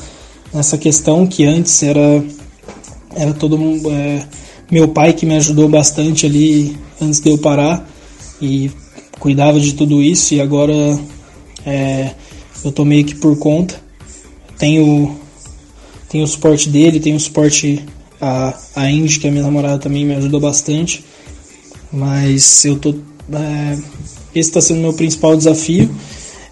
nessa 0.53 0.77
questão 0.77 1.25
que 1.25 1.43
antes 1.43 1.81
era, 1.81 2.23
era 3.15 3.33
todo 3.33 3.57
é, 3.89 4.25
meu 4.71 4.87
pai 4.87 5.11
que 5.11 5.25
me 5.25 5.35
ajudou 5.35 5.67
bastante 5.67 6.25
ali 6.25 6.77
antes 6.99 7.19
de 7.19 7.29
eu 7.29 7.37
parar 7.37 7.85
e 8.41 8.71
cuidava 9.19 9.59
de 9.59 9.73
tudo 9.73 10.01
isso 10.01 10.33
e 10.33 10.41
agora 10.41 10.73
é, 11.65 12.11
eu 12.63 12.71
tô 12.71 12.85
meio 12.85 13.03
que 13.03 13.15
por 13.15 13.37
conta. 13.37 13.75
Tenho, 14.57 15.15
tenho 16.09 16.23
o 16.23 16.27
suporte 16.27 16.69
dele, 16.69 16.99
tenho 16.99 17.17
o 17.17 17.19
suporte 17.19 17.83
a, 18.19 18.53
a 18.75 18.89
Indy, 18.89 19.19
que 19.19 19.27
é 19.27 19.31
minha 19.31 19.43
namorada 19.43 19.79
também 19.79 20.05
me 20.05 20.15
ajudou 20.15 20.39
bastante. 20.39 21.03
Mas 21.91 22.63
eu 22.63 22.77
tô. 22.77 22.95
É, 23.33 23.77
esse 24.33 24.49
está 24.49 24.61
sendo 24.61 24.81
meu 24.81 24.93
principal 24.93 25.35
desafio. 25.35 25.89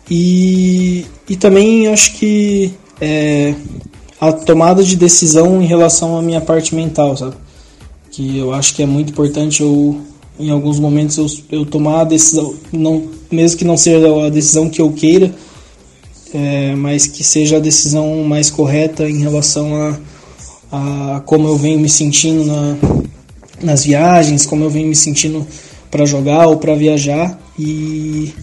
E, 0.09 1.05
e 1.29 1.35
também 1.35 1.88
acho 1.88 2.13
que 2.13 2.73
é, 2.99 3.53
a 4.19 4.31
tomada 4.33 4.83
de 4.83 4.95
decisão 4.95 5.61
em 5.61 5.65
relação 5.65 6.17
à 6.17 6.21
minha 6.21 6.41
parte 6.41 6.73
mental, 6.73 7.15
sabe? 7.15 7.35
Que 8.11 8.37
eu 8.37 8.53
acho 8.53 8.75
que 8.75 8.83
é 8.83 8.85
muito 8.85 9.11
importante 9.11 9.61
eu, 9.61 10.01
em 10.39 10.49
alguns 10.49 10.79
momentos, 10.79 11.17
eu, 11.17 11.59
eu 11.59 11.65
tomar 11.65 12.01
a 12.01 12.03
decisão, 12.03 12.55
não, 12.71 13.09
mesmo 13.31 13.57
que 13.57 13.65
não 13.65 13.77
seja 13.77 14.25
a 14.25 14.29
decisão 14.29 14.69
que 14.69 14.81
eu 14.81 14.91
queira, 14.91 15.33
é, 16.33 16.75
mas 16.75 17.07
que 17.07 17.23
seja 17.23 17.57
a 17.57 17.59
decisão 17.59 18.23
mais 18.23 18.49
correta 18.49 19.09
em 19.09 19.19
relação 19.19 19.75
a, 19.75 19.97
a 20.71 21.21
como 21.21 21.47
eu 21.47 21.57
venho 21.57 21.79
me 21.79 21.89
sentindo 21.89 22.45
na, 22.45 22.77
nas 23.61 23.83
viagens, 23.83 24.45
como 24.45 24.63
eu 24.63 24.69
venho 24.69 24.87
me 24.87 24.95
sentindo 24.95 25.45
para 25.89 26.05
jogar 26.05 26.47
ou 26.47 26.57
para 26.57 26.75
viajar 26.75 27.39
e, 27.57 28.33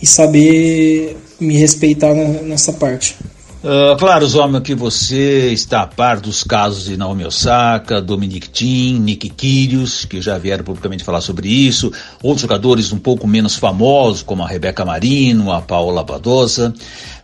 e 0.00 0.06
saber 0.06 1.16
me 1.38 1.56
respeitar 1.56 2.12
nessa 2.14 2.72
parte. 2.72 3.16
Uh, 3.62 3.94
claro, 3.98 4.26
Zoma, 4.26 4.62
que 4.62 4.74
você 4.74 5.52
está 5.52 5.82
a 5.82 5.86
par 5.86 6.18
dos 6.18 6.42
casos 6.42 6.84
de 6.84 6.96
Naomi 6.96 7.26
Osaka, 7.26 8.00
Dominic 8.00 8.48
Thiem, 8.48 8.98
Nick 8.98 9.28
Kyrgios, 9.28 10.06
que 10.06 10.22
já 10.22 10.38
vieram 10.38 10.64
publicamente 10.64 11.04
falar 11.04 11.20
sobre 11.20 11.48
isso, 11.48 11.92
outros 12.22 12.40
jogadores 12.40 12.90
um 12.90 12.98
pouco 12.98 13.28
menos 13.28 13.56
famosos, 13.56 14.22
como 14.22 14.42
a 14.42 14.48
Rebeca 14.48 14.82
Marino, 14.82 15.52
a 15.52 15.60
Paola 15.60 16.02
Badosa. 16.02 16.72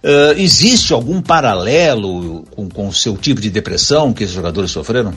Uh, 0.04 0.38
existe 0.38 0.92
algum 0.92 1.22
paralelo 1.22 2.44
com, 2.54 2.68
com 2.68 2.88
o 2.88 2.92
seu 2.92 3.16
tipo 3.16 3.40
de 3.40 3.48
depressão 3.48 4.12
que 4.12 4.22
esses 4.22 4.34
jogadores 4.34 4.70
sofreram? 4.70 5.14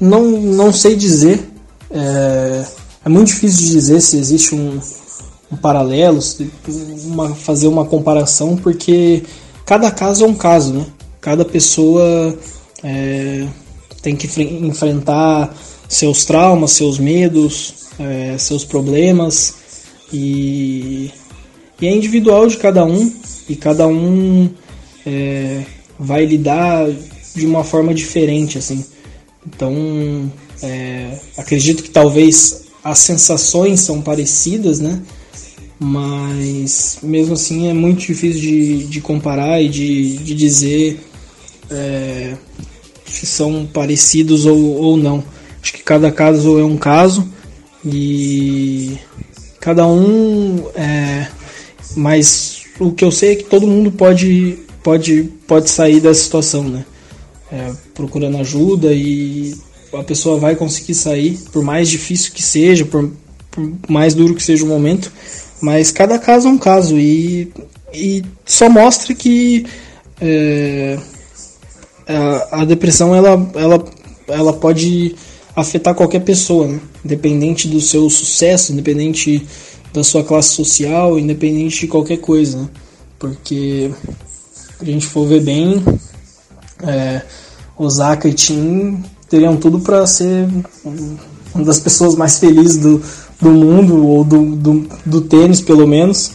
Não, 0.00 0.22
não 0.22 0.72
sei 0.72 0.94
dizer. 0.94 1.50
É, 1.90 2.64
é 3.04 3.08
muito 3.08 3.28
difícil 3.28 3.66
de 3.66 3.72
dizer 3.72 4.00
se 4.00 4.16
existe 4.16 4.54
um, 4.54 4.78
um 5.50 5.56
paralelo, 5.56 6.20
uma, 7.04 7.34
fazer 7.34 7.66
uma 7.66 7.84
comparação, 7.84 8.56
porque 8.56 9.24
cada 9.64 9.90
caso 9.90 10.24
é 10.24 10.28
um 10.28 10.34
caso, 10.34 10.72
né? 10.72 10.86
Cada 11.20 11.44
pessoa 11.44 12.38
é, 12.82 13.46
tem 14.02 14.14
que 14.14 14.26
enfrentar 14.42 15.54
seus 15.88 16.24
traumas, 16.24 16.72
seus 16.72 16.98
medos, 16.98 17.74
é, 17.98 18.36
seus 18.38 18.64
problemas 18.64 19.54
e, 20.12 21.10
e, 21.80 21.86
é 21.86 21.94
individual 21.94 22.46
de 22.46 22.56
cada 22.56 22.84
um 22.84 23.12
e 23.48 23.56
cada 23.56 23.86
um 23.86 24.50
é, 25.06 25.62
vai 25.98 26.24
lidar 26.24 26.86
de 27.34 27.46
uma 27.46 27.64
forma 27.64 27.94
diferente, 27.94 28.58
assim. 28.58 28.84
Então, 29.46 30.30
é, 30.62 31.18
acredito 31.36 31.82
que 31.82 31.90
talvez 31.90 32.64
as 32.82 32.98
sensações 32.98 33.80
são 33.80 34.00
parecidas, 34.00 34.80
né? 34.80 35.02
Mas 35.78 36.98
mesmo 37.02 37.34
assim 37.34 37.68
é 37.68 37.72
muito 37.72 38.00
difícil 38.00 38.40
de, 38.40 38.84
de 38.84 39.00
comparar 39.00 39.60
e 39.60 39.68
de, 39.68 40.16
de 40.18 40.34
dizer 40.34 41.00
é, 41.70 42.36
se 43.06 43.26
são 43.26 43.66
parecidos 43.66 44.46
ou, 44.46 44.58
ou 44.76 44.96
não. 44.96 45.22
Acho 45.62 45.72
que 45.72 45.82
cada 45.82 46.12
caso 46.12 46.58
é 46.58 46.64
um 46.64 46.76
caso 46.76 47.26
e 47.84 48.98
cada 49.60 49.86
um 49.86 50.64
é, 50.74 51.26
mas 51.96 52.62
o 52.78 52.92
que 52.92 53.04
eu 53.04 53.10
sei 53.10 53.32
é 53.32 53.36
que 53.36 53.44
todo 53.44 53.66
mundo 53.66 53.90
pode 53.90 54.58
pode 54.82 55.24
pode 55.46 55.70
sair 55.70 56.00
dessa 56.00 56.22
situação, 56.22 56.64
né? 56.64 56.84
É, 57.50 57.72
procurando 57.94 58.38
ajuda 58.38 58.92
e 58.92 59.54
a 59.92 60.02
pessoa 60.02 60.38
vai 60.38 60.56
conseguir 60.56 60.94
sair, 60.94 61.38
por 61.52 61.62
mais 61.62 61.88
difícil 61.88 62.32
que 62.32 62.42
seja, 62.42 62.84
por, 62.84 63.10
por 63.50 63.72
mais 63.88 64.12
duro 64.14 64.34
que 64.34 64.42
seja 64.42 64.64
o 64.64 64.68
momento, 64.68 65.12
mas 65.64 65.90
cada 65.90 66.18
caso 66.18 66.46
é 66.46 66.50
um 66.50 66.58
caso 66.58 66.98
e, 66.98 67.50
e 67.90 68.22
só 68.44 68.68
mostra 68.68 69.14
que 69.14 69.64
é, 70.20 70.98
a, 72.06 72.60
a, 72.60 72.64
depressão 72.66 73.14
ela, 73.14 73.50
ela, 73.54 73.84
ela 74.28 74.52
pode 74.52 75.16
afetar 75.56 75.94
qualquer 75.94 76.20
pessoa, 76.20 76.68
né? 76.68 76.78
independente 77.02 77.66
do 77.66 77.80
seu 77.80 78.10
sucesso, 78.10 78.74
independente 78.74 79.46
da 79.90 80.04
sua 80.04 80.22
classe 80.22 80.50
social, 80.50 81.18
independente 81.18 81.80
de 81.80 81.88
qualquer 81.88 82.18
coisa, 82.18 82.58
né? 82.58 82.68
porque 83.18 83.90
a 84.78 84.84
gente 84.84 85.06
for 85.06 85.26
ver 85.26 85.40
bem, 85.40 85.82
é, 86.82 87.22
Osaka 87.78 88.28
e 88.28 88.34
Tim 88.34 89.02
teriam 89.30 89.56
tudo 89.56 89.80
para 89.80 90.06
ser 90.06 90.46
uma 91.54 91.64
das 91.64 91.80
pessoas 91.80 92.16
mais 92.16 92.38
felizes 92.38 92.76
do, 92.76 93.02
do 93.40 93.50
mundo, 93.50 94.06
ou 94.06 94.24
do, 94.24 94.56
do, 94.56 94.88
do 95.04 95.20
tênis 95.20 95.60
pelo 95.60 95.86
menos. 95.86 96.32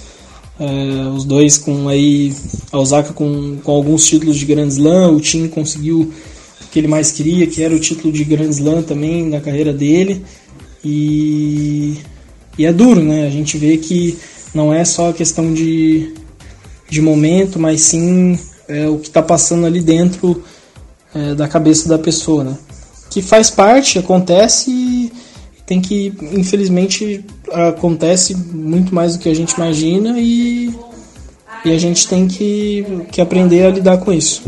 É, 0.60 1.10
os 1.16 1.24
dois 1.24 1.58
com 1.58 1.88
aí 1.88 2.34
a 2.72 2.78
Osaka 2.78 3.14
com, 3.14 3.58
com 3.64 3.72
alguns 3.72 4.06
títulos 4.06 4.38
de 4.38 4.46
Grand 4.46 4.68
Slam, 4.68 5.16
o 5.16 5.22
Tim 5.22 5.48
conseguiu 5.48 6.12
o 6.62 6.68
que 6.70 6.80
ele 6.80 6.88
mais 6.88 7.12
queria, 7.12 7.48
que 7.48 7.64
era 7.64 7.74
o 7.74 7.80
título 7.80 8.12
de 8.12 8.26
Grand 8.26 8.50
Slam 8.50 8.84
também 8.84 9.26
na 9.26 9.40
carreira 9.40 9.72
dele. 9.72 10.26
E, 10.84 11.96
e 12.58 12.66
é 12.66 12.74
duro, 12.74 13.02
né? 13.02 13.26
A 13.26 13.30
gente 13.30 13.58
vê 13.58 13.78
que 13.78 14.18
não 14.54 14.74
é 14.74 14.84
só 14.84 15.14
questão 15.14 15.54
de, 15.54 16.14
de 16.90 17.02
momento, 17.02 17.58
mas 17.58 17.82
sim 17.82 18.38
é, 18.68 18.88
o 18.88 18.98
que 18.98 19.08
está 19.08 19.22
passando 19.22 19.66
ali 19.66 19.82
dentro 19.82 20.44
é, 21.14 21.34
da 21.36 21.48
cabeça 21.48 21.88
da 21.88 21.98
pessoa, 21.98 22.44
né? 22.44 22.58
Que 23.10 23.22
faz 23.22 23.50
parte, 23.50 23.98
acontece 23.98 24.70
tem 25.70 25.80
que, 25.80 26.12
infelizmente, 26.32 27.24
acontece 27.52 28.36
muito 28.36 28.94
mais 28.94 29.16
do 29.16 29.20
que 29.20 29.30
a 29.30 29.36
gente 29.36 29.52
imagina 29.52 30.20
e, 30.20 30.74
e 31.64 31.72
a 31.72 31.78
gente 31.78 32.08
tem 32.08 32.28
que, 32.28 32.84
que 33.12 33.22
aprender 33.22 33.68
a 33.68 33.70
lidar 33.70 33.98
com 33.98 34.12
isso. 34.12 34.42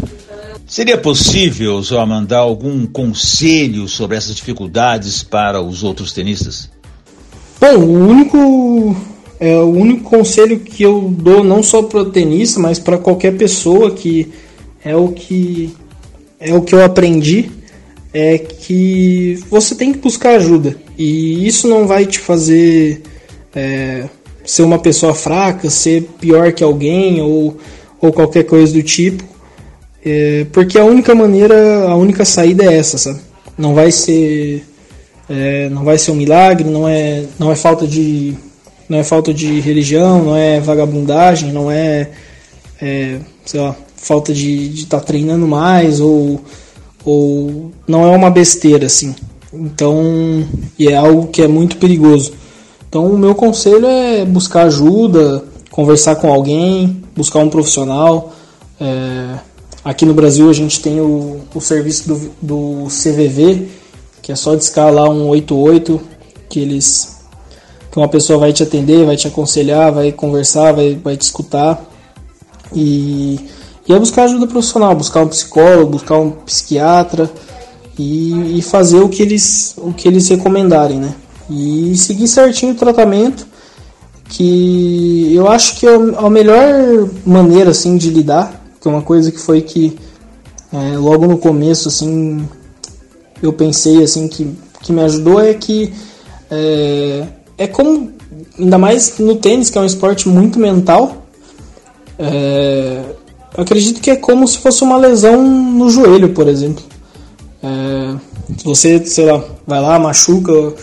Seria 0.66 0.98
possível, 0.98 1.80
Zó, 1.84 2.04
mandar 2.08 2.40
algum 2.40 2.88
conselho 2.88 3.88
sobre 3.88 4.18
essas 4.18 4.36
dificuldades 4.36 5.22
para 5.22 5.62
os 5.62 5.84
outros 5.84 6.12
tenistas? 6.12 6.72
Bom, 7.60 7.78
o 7.78 8.08
único, 8.08 8.96
é, 9.40 9.58
o 9.58 9.70
único 9.70 10.10
conselho 10.10 10.60
que 10.60 10.82
eu 10.82 11.14
dou 11.16 11.44
não 11.44 11.62
só 11.62 11.84
para 11.84 12.00
o 12.00 12.06
tenista, 12.06 12.60
mas 12.60 12.80
para 12.80 12.98
qualquer 12.98 13.38
pessoa 13.38 13.92
que 13.92 14.28
é 14.84 14.96
o 14.96 15.10
que 15.10 15.72
é 16.40 16.52
o 16.56 16.64
que 16.64 16.74
eu 16.74 16.84
aprendi 16.84 17.52
é 18.12 18.40
que 18.40 19.40
você 19.50 19.76
tem 19.76 19.94
que 19.94 20.00
buscar 20.00 20.36
ajuda. 20.36 20.76
E 21.02 21.48
isso 21.48 21.68
não 21.68 21.88
vai 21.88 22.06
te 22.06 22.20
fazer 22.20 23.02
é, 23.56 24.04
ser 24.46 24.62
uma 24.62 24.78
pessoa 24.78 25.16
fraca, 25.16 25.68
ser 25.68 26.04
pior 26.20 26.52
que 26.52 26.64
alguém 26.64 27.20
ou, 27.20 27.58
ou 28.00 28.14
qualquer 28.14 28.44
coisa 28.44 28.72
do 28.72 28.84
tipo. 28.84 29.24
É, 30.06 30.46
porque 30.52 30.78
a 30.78 30.86
única 30.86 31.16
maneira, 31.16 31.86
a 31.88 31.96
única 31.96 32.24
saída 32.24 32.66
é 32.66 32.78
essa, 32.78 33.00
sabe? 33.00 33.20
Não 33.58 33.74
vai 33.74 33.92
ser. 33.92 34.64
É, 35.28 35.70
não 35.70 35.84
vai 35.84 35.98
ser 35.98 36.12
um 36.12 36.16
milagre, 36.16 36.70
não 36.70 36.88
é, 36.88 37.24
não 37.40 37.52
é 37.52 37.56
falta 37.56 37.88
de. 37.88 38.36
Não 38.88 39.00
é 39.00 39.04
falta 39.04 39.34
de 39.34 39.60
religião, 39.60 40.24
não 40.24 40.36
é 40.36 40.60
vagabundagem, 40.60 41.52
não 41.52 41.72
é, 41.72 42.10
é 42.80 43.18
sei 43.44 43.60
lá, 43.60 43.76
falta 43.96 44.34
de 44.34 44.72
estar 44.76 45.00
tá 45.00 45.04
treinando 45.04 45.48
mais 45.48 46.00
ou 46.00 46.40
ou 47.04 47.72
não 47.88 48.06
é 48.06 48.16
uma 48.16 48.30
besteira 48.30 48.86
assim. 48.86 49.16
Então, 49.54 50.46
e 50.80 50.88
é 50.88 50.96
algo 50.96 51.28
que 51.28 51.42
é 51.42 51.48
muito 51.48 51.78
perigoso. 51.78 52.34
Então, 52.88 53.06
o 53.06 53.18
meu 53.18 53.36
conselho 53.36 53.86
é 53.86 54.26
buscar 54.26 54.64
ajuda, 54.64 55.44
conversar 55.70 56.16
com 56.16 56.32
alguém, 56.32 57.04
buscar 57.16 57.40
um 57.40 57.50
profissional. 57.50 58.34
É, 58.80 59.40
aqui 59.84 60.06
no 60.06 60.14
Brasil 60.14 60.50
a 60.50 60.54
gente 60.54 60.82
tem 60.82 61.00
o, 61.00 61.42
o 61.54 61.62
serviço 61.62 62.08
do, 62.08 62.32
do 62.42 62.88
CVV, 62.88 63.68
que 64.22 64.32
é 64.32 64.36
só 64.36 64.56
discar 64.56 64.94
lá 64.94 65.10
um 65.10 65.28
88, 65.28 66.02
que 66.50 66.60
eles 66.60 67.20
que 67.92 67.98
uma 67.98 68.08
pessoa 68.08 68.40
vai 68.40 68.54
te 68.54 68.64
atender, 68.64 69.06
vai 69.06 69.18
te 69.18 69.28
aconselhar, 69.28 69.92
vai 69.92 70.14
conversar, 70.14 70.72
vai, 70.72 70.96
vai 70.96 71.18
te 71.18 71.24
escutar. 71.24 71.84
E 72.74 73.38
e 73.88 73.94
é 73.94 74.00
buscar 74.00 74.24
ajuda 74.24 74.48
profissional, 74.48 74.96
buscar 74.96 75.22
um 75.22 75.28
psicólogo, 75.28 75.92
buscar 75.92 76.18
um 76.18 76.32
psiquiatra 76.32 77.30
e, 78.02 78.60
e 78.60 78.62
fazer 78.62 79.00
o 79.00 79.10
que 79.10 79.22
eles 79.22 79.76
o 79.78 79.94
que 79.94 80.08
eles 80.08 80.28
recomendarem, 80.28 81.00
né? 81.00 81.14
E 81.50 81.96
seguir 81.98 82.28
certinho 82.28 82.74
o 82.74 82.76
tratamento, 82.76 83.46
que 84.30 85.34
eu 85.34 85.48
acho 85.48 85.78
que 85.78 85.86
é 85.86 85.94
a 85.94 86.30
melhor 86.30 87.10
maneira 87.26 87.72
assim 87.72 87.98
de 87.98 88.10
lidar, 88.10 88.62
que 88.80 88.88
é 88.88 88.92
uma 88.92 89.02
coisa 89.02 89.32
que 89.32 89.40
foi 89.40 89.62
que 89.62 89.98
é, 90.74 90.98
logo 90.98 91.28
no 91.28 91.38
começo 91.38 91.90
assim 91.90 92.48
eu 93.42 93.52
pensei 93.52 94.04
assim 94.04 94.28
que, 94.28 94.56
que 94.82 94.94
me 94.94 95.02
ajudou 95.02 95.42
é 95.42 95.54
que 95.54 95.92
é, 96.50 97.28
é 97.58 97.68
como 97.68 98.12
ainda 98.58 98.78
mais 98.78 99.18
no 99.20 99.36
tênis 99.36 99.70
que 99.70 99.78
é 99.78 99.82
um 99.82 99.86
esporte 99.86 100.30
muito 100.30 100.60
mental 100.60 101.26
é, 102.18 103.02
eu 103.58 103.64
acredito 103.64 104.00
que 104.00 104.12
é 104.12 104.16
como 104.16 104.48
se 104.48 104.60
fosse 104.60 104.84
uma 104.84 104.96
lesão 104.96 105.44
no 105.44 105.90
joelho, 105.90 106.30
por 106.30 106.48
exemplo. 106.48 106.84
É, 107.64 108.16
você, 108.64 109.06
sei 109.06 109.26
lá, 109.26 109.44
vai 109.66 109.82
lá, 109.82 110.00
machuca, 110.00 110.74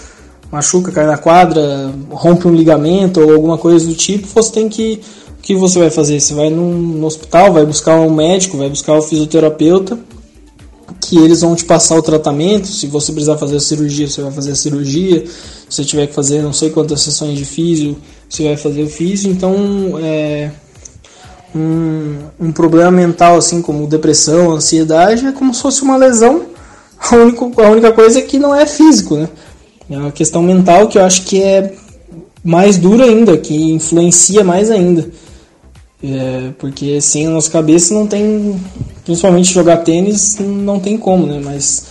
machuca, 0.50 0.92
cai 0.92 1.06
na 1.06 1.18
quadra, 1.18 1.92
rompe 2.10 2.46
um 2.46 2.54
ligamento 2.54 3.20
ou 3.20 3.32
alguma 3.34 3.58
coisa 3.58 3.86
do 3.86 3.94
tipo, 3.94 4.26
você 4.26 4.52
tem 4.52 4.68
que. 4.68 5.00
O 5.38 5.42
que 5.42 5.54
você 5.54 5.78
vai 5.78 5.90
fazer? 5.90 6.20
Você 6.20 6.34
vai 6.34 6.50
no, 6.50 6.70
no 6.70 7.06
hospital, 7.06 7.52
vai 7.52 7.64
buscar 7.64 7.96
um 8.00 8.12
médico, 8.12 8.58
vai 8.58 8.68
buscar 8.68 8.94
um 8.94 9.02
fisioterapeuta, 9.02 9.98
que 11.00 11.16
eles 11.16 11.40
vão 11.40 11.54
te 11.54 11.64
passar 11.64 11.96
o 11.96 12.02
tratamento. 12.02 12.66
Se 12.66 12.86
você 12.86 13.12
precisar 13.12 13.38
fazer 13.38 13.56
a 13.56 13.60
cirurgia, 13.60 14.08
você 14.08 14.20
vai 14.20 14.32
fazer 14.32 14.52
a 14.52 14.56
cirurgia. 14.56 15.24
Se 15.26 15.76
você 15.76 15.84
tiver 15.84 16.06
que 16.08 16.14
fazer 16.14 16.42
não 16.42 16.52
sei 16.52 16.70
quantas 16.70 17.00
sessões 17.00 17.38
de 17.38 17.44
físio, 17.44 17.96
você 18.28 18.44
vai 18.44 18.56
fazer 18.56 18.82
o 18.82 18.88
físio. 18.88 19.30
Então, 19.30 19.54
é, 20.02 20.50
um, 21.54 22.18
um 22.38 22.52
problema 22.52 22.90
mental, 22.90 23.36
assim 23.36 23.62
como 23.62 23.86
depressão, 23.86 24.52
ansiedade, 24.52 25.26
é 25.26 25.32
como 25.32 25.54
se 25.54 25.62
fosse 25.62 25.82
uma 25.82 25.96
lesão. 25.96 26.47
A 27.10 27.16
única, 27.16 27.62
a 27.62 27.70
única 27.70 27.92
coisa 27.92 28.18
é 28.18 28.22
que 28.22 28.38
não 28.38 28.54
é 28.54 28.66
físico, 28.66 29.16
né? 29.16 29.28
É 29.90 29.96
uma 29.96 30.12
questão 30.12 30.42
mental 30.42 30.88
que 30.88 30.98
eu 30.98 31.04
acho 31.04 31.22
que 31.22 31.42
é 31.42 31.72
mais 32.44 32.76
dura 32.76 33.04
ainda, 33.04 33.36
que 33.38 33.54
influencia 33.72 34.44
mais 34.44 34.70
ainda. 34.70 35.08
É, 36.02 36.50
porque 36.58 37.00
sem 37.00 37.26
a 37.26 37.30
nossa 37.30 37.50
cabeça 37.50 37.94
não 37.94 38.06
tem. 38.06 38.60
Principalmente 39.04 39.52
jogar 39.52 39.78
tênis 39.78 40.38
não 40.38 40.78
tem 40.78 40.98
como, 40.98 41.26
né? 41.26 41.40
Mas 41.42 41.86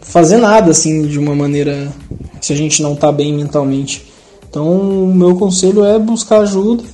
fazer 0.00 0.36
nada 0.36 0.70
assim 0.70 1.02
de 1.06 1.18
uma 1.18 1.34
maneira 1.34 1.92
se 2.40 2.52
a 2.52 2.56
gente 2.56 2.82
não 2.82 2.94
tá 2.94 3.10
bem 3.10 3.32
mentalmente. 3.32 4.12
Então 4.48 4.70
o 4.70 5.14
meu 5.14 5.34
conselho 5.36 5.84
é 5.84 5.98
buscar 5.98 6.40
ajuda 6.40 6.84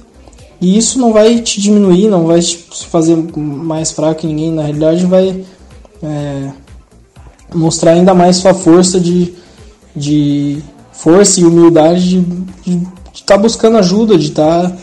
e 0.60 0.76
isso 0.76 0.98
não 0.98 1.12
vai 1.12 1.40
te 1.40 1.60
diminuir, 1.60 2.08
não 2.08 2.26
vai 2.26 2.40
te 2.40 2.86
fazer 2.86 3.16
mais 3.36 3.92
fraco 3.92 4.20
que 4.20 4.26
ninguém, 4.26 4.52
na 4.52 4.62
realidade 4.62 5.06
vai 5.06 5.44
é, 6.02 6.50
mostrar 7.54 7.92
ainda 7.92 8.14
mais 8.14 8.36
sua 8.36 8.54
força 8.54 9.00
de, 9.00 9.34
de 9.94 10.58
força 10.92 11.40
e 11.40 11.44
humildade 11.44 12.20
de 12.64 12.86
estar 13.14 13.36
tá 13.36 13.38
buscando 13.38 13.78
ajuda, 13.78 14.16
de 14.16 14.28
estar 14.28 14.70
tá, 14.70 14.76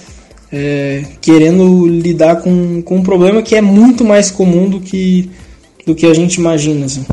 é, 0.51 1.03
querendo 1.21 1.85
lidar 1.87 2.37
com, 2.37 2.81
com 2.81 2.97
um 2.97 3.03
problema 3.03 3.41
que 3.41 3.55
é 3.55 3.61
muito 3.61 4.03
mais 4.03 4.31
comum 4.31 4.69
do 4.69 4.79
que, 4.79 5.29
do 5.85 5.93
que 5.93 6.05
a 6.05 6.13
gente 6.13 6.35
imagina. 6.35 6.85
Assim. 6.85 7.05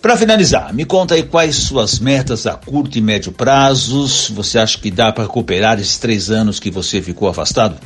Para 0.00 0.16
finalizar, 0.16 0.74
me 0.74 0.84
conta 0.84 1.14
aí 1.14 1.22
quais 1.22 1.56
suas 1.56 1.98
metas 1.98 2.46
a 2.46 2.52
curto 2.54 2.98
e 2.98 3.00
médio 3.00 3.32
prazos. 3.32 4.30
Você 4.34 4.58
acha 4.58 4.78
que 4.78 4.90
dá 4.90 5.10
para 5.10 5.24
recuperar 5.24 5.80
esses 5.80 5.96
três 5.96 6.30
anos 6.30 6.60
que 6.60 6.70
você 6.70 7.00
ficou 7.00 7.28
afastado? 7.28 7.76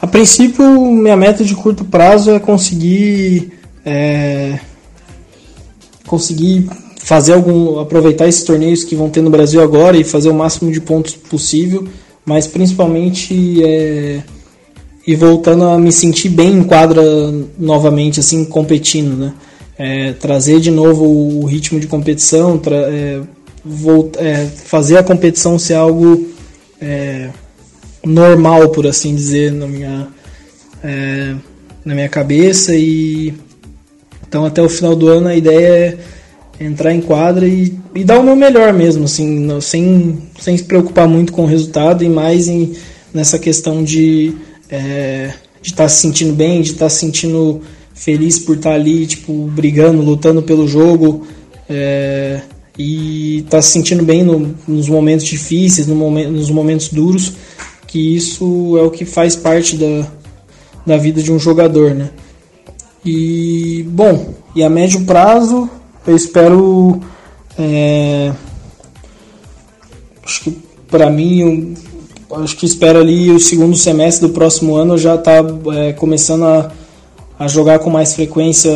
A 0.00 0.06
princípio, 0.06 0.64
minha 0.86 1.16
meta 1.16 1.44
de 1.44 1.54
curto 1.54 1.84
prazo 1.84 2.30
é 2.30 2.40
conseguir 2.40 3.52
é, 3.84 4.58
conseguir 6.10 6.68
fazer 6.96 7.34
algum 7.34 7.78
aproveitar 7.78 8.26
esses 8.26 8.42
torneios 8.42 8.82
que 8.82 8.96
vão 8.96 9.08
ter 9.08 9.22
no 9.22 9.30
Brasil 9.30 9.62
agora 9.62 9.96
e 9.96 10.02
fazer 10.02 10.28
o 10.28 10.34
máximo 10.34 10.72
de 10.72 10.80
pontos 10.80 11.14
possível, 11.14 11.86
mas 12.26 12.48
principalmente 12.48 13.62
é, 13.64 14.20
e 15.06 15.14
voltando 15.14 15.64
a 15.64 15.78
me 15.78 15.92
sentir 15.92 16.28
bem 16.28 16.58
em 16.58 16.64
quadra 16.64 17.02
novamente, 17.56 18.18
assim 18.18 18.44
competindo, 18.44 19.16
né? 19.16 19.34
É, 19.78 20.12
trazer 20.12 20.60
de 20.60 20.70
novo 20.70 21.06
o 21.06 21.46
ritmo 21.46 21.80
de 21.80 21.86
competição, 21.86 22.60
é, 22.66 23.20
é, 24.18 24.46
fazer 24.46 24.98
a 24.98 25.02
competição 25.02 25.58
ser 25.58 25.74
algo 25.74 26.28
é, 26.82 27.30
normal, 28.04 28.68
por 28.70 28.86
assim 28.86 29.14
dizer, 29.14 29.52
na 29.52 29.66
minha, 29.66 30.08
é, 30.84 31.34
na 31.82 31.94
minha 31.94 32.08
cabeça. 32.10 32.74
E 32.74 33.32
então 34.30 34.46
até 34.46 34.62
o 34.62 34.68
final 34.68 34.94
do 34.94 35.08
ano 35.08 35.26
a 35.26 35.34
ideia 35.34 35.98
é 36.60 36.64
entrar 36.64 36.94
em 36.94 37.00
quadra 37.00 37.48
e, 37.48 37.74
e 37.92 38.04
dar 38.04 38.20
o 38.20 38.22
meu 38.22 38.36
melhor 38.36 38.72
mesmo, 38.72 39.04
assim, 39.04 39.48
sem, 39.60 40.18
sem 40.38 40.56
se 40.56 40.62
preocupar 40.62 41.08
muito 41.08 41.32
com 41.32 41.42
o 41.42 41.46
resultado 41.46 42.04
e 42.04 42.08
mais 42.08 42.46
em, 42.46 42.74
nessa 43.12 43.40
questão 43.40 43.82
de 43.82 44.32
é, 44.70 45.32
estar 45.60 45.82
tá 45.82 45.88
se 45.88 46.02
sentindo 46.02 46.32
bem, 46.32 46.62
de 46.62 46.70
estar 46.70 46.84
tá 46.84 46.88
se 46.88 47.00
sentindo 47.00 47.60
feliz 47.92 48.38
por 48.38 48.54
estar 48.54 48.70
tá 48.70 48.76
ali, 48.76 49.04
tipo, 49.04 49.32
brigando, 49.48 50.00
lutando 50.00 50.42
pelo 50.44 50.68
jogo. 50.68 51.26
É, 51.68 52.40
e 52.78 53.44
tá 53.50 53.60
se 53.60 53.72
sentindo 53.72 54.04
bem 54.04 54.22
no, 54.22 54.54
nos 54.68 54.88
momentos 54.88 55.26
difíceis, 55.26 55.88
no 55.88 55.96
momento, 55.96 56.30
nos 56.30 56.50
momentos 56.50 56.88
duros, 56.88 57.32
que 57.88 58.14
isso 58.16 58.78
é 58.78 58.82
o 58.82 58.90
que 58.92 59.04
faz 59.04 59.34
parte 59.34 59.76
da, 59.76 60.06
da 60.86 60.96
vida 60.96 61.20
de 61.20 61.32
um 61.32 61.38
jogador, 61.38 61.94
né? 61.96 62.10
E 63.04 63.84
bom, 63.88 64.34
e 64.54 64.62
a 64.62 64.68
médio 64.68 65.04
prazo 65.04 65.68
eu 66.06 66.14
espero 66.14 67.00
é, 67.58 68.32
acho 70.24 70.42
que 70.42 70.58
para 70.88 71.08
mim 71.08 71.74
eu, 72.30 72.42
acho 72.42 72.56
que 72.56 72.66
espero 72.66 72.98
ali 72.98 73.30
o 73.30 73.40
segundo 73.40 73.76
semestre 73.76 74.26
do 74.26 74.32
próximo 74.32 74.76
ano 74.76 74.98
já 74.98 75.16
tá 75.16 75.36
é, 75.74 75.92
começando 75.92 76.44
a, 76.44 76.70
a 77.38 77.48
jogar 77.48 77.78
com 77.78 77.88
mais 77.88 78.14
frequência 78.14 78.70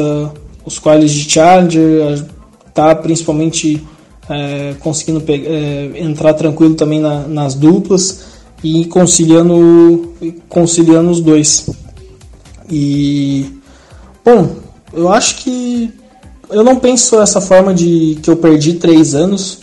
os 0.64 0.78
quales 0.78 1.10
de 1.10 1.30
Challenger, 1.30 2.24
tá 2.72 2.94
principalmente 2.94 3.84
é, 4.28 4.74
conseguindo 4.80 5.22
é, 5.28 6.00
entrar 6.00 6.32
tranquilo 6.34 6.74
também 6.74 7.00
na, 7.00 7.26
nas 7.28 7.54
duplas 7.54 8.24
e 8.62 8.86
conciliando, 8.86 10.14
conciliando 10.48 11.10
os 11.10 11.20
dois. 11.20 11.68
E 12.70 13.46
bom, 14.24 14.56
eu 14.92 15.12
acho 15.12 15.36
que 15.36 15.92
eu 16.50 16.62
não 16.62 16.76
penso 16.76 17.18
dessa 17.18 17.40
forma 17.40 17.74
de 17.74 18.18
que 18.22 18.30
eu 18.30 18.36
perdi 18.36 18.74
três 18.74 19.14
anos. 19.14 19.58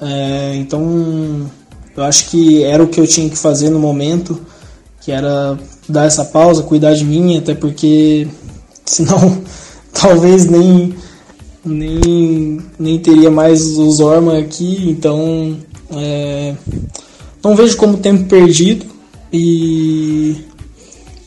É, 0.00 0.56
então 0.56 1.50
eu 1.96 2.02
acho 2.02 2.28
que 2.28 2.62
era 2.64 2.82
o 2.82 2.88
que 2.88 3.00
eu 3.00 3.06
tinha 3.06 3.28
que 3.28 3.36
fazer 3.36 3.70
no 3.70 3.78
momento, 3.78 4.40
que 5.00 5.12
era 5.12 5.58
dar 5.88 6.06
essa 6.06 6.24
pausa, 6.24 6.62
cuidar 6.62 6.94
de 6.94 7.04
mim, 7.04 7.36
até 7.36 7.54
porque 7.54 8.26
senão 8.84 9.42
talvez 9.92 10.46
nem 10.46 10.94
nem, 11.64 12.60
nem 12.78 12.98
teria 12.98 13.30
mais 13.30 13.78
os 13.78 14.00
Orma 14.00 14.38
aqui, 14.38 14.90
então 14.90 15.56
é, 15.92 16.54
não 17.42 17.54
vejo 17.54 17.76
como 17.76 17.98
tempo 17.98 18.24
perdido 18.24 18.84
e, 19.32 20.36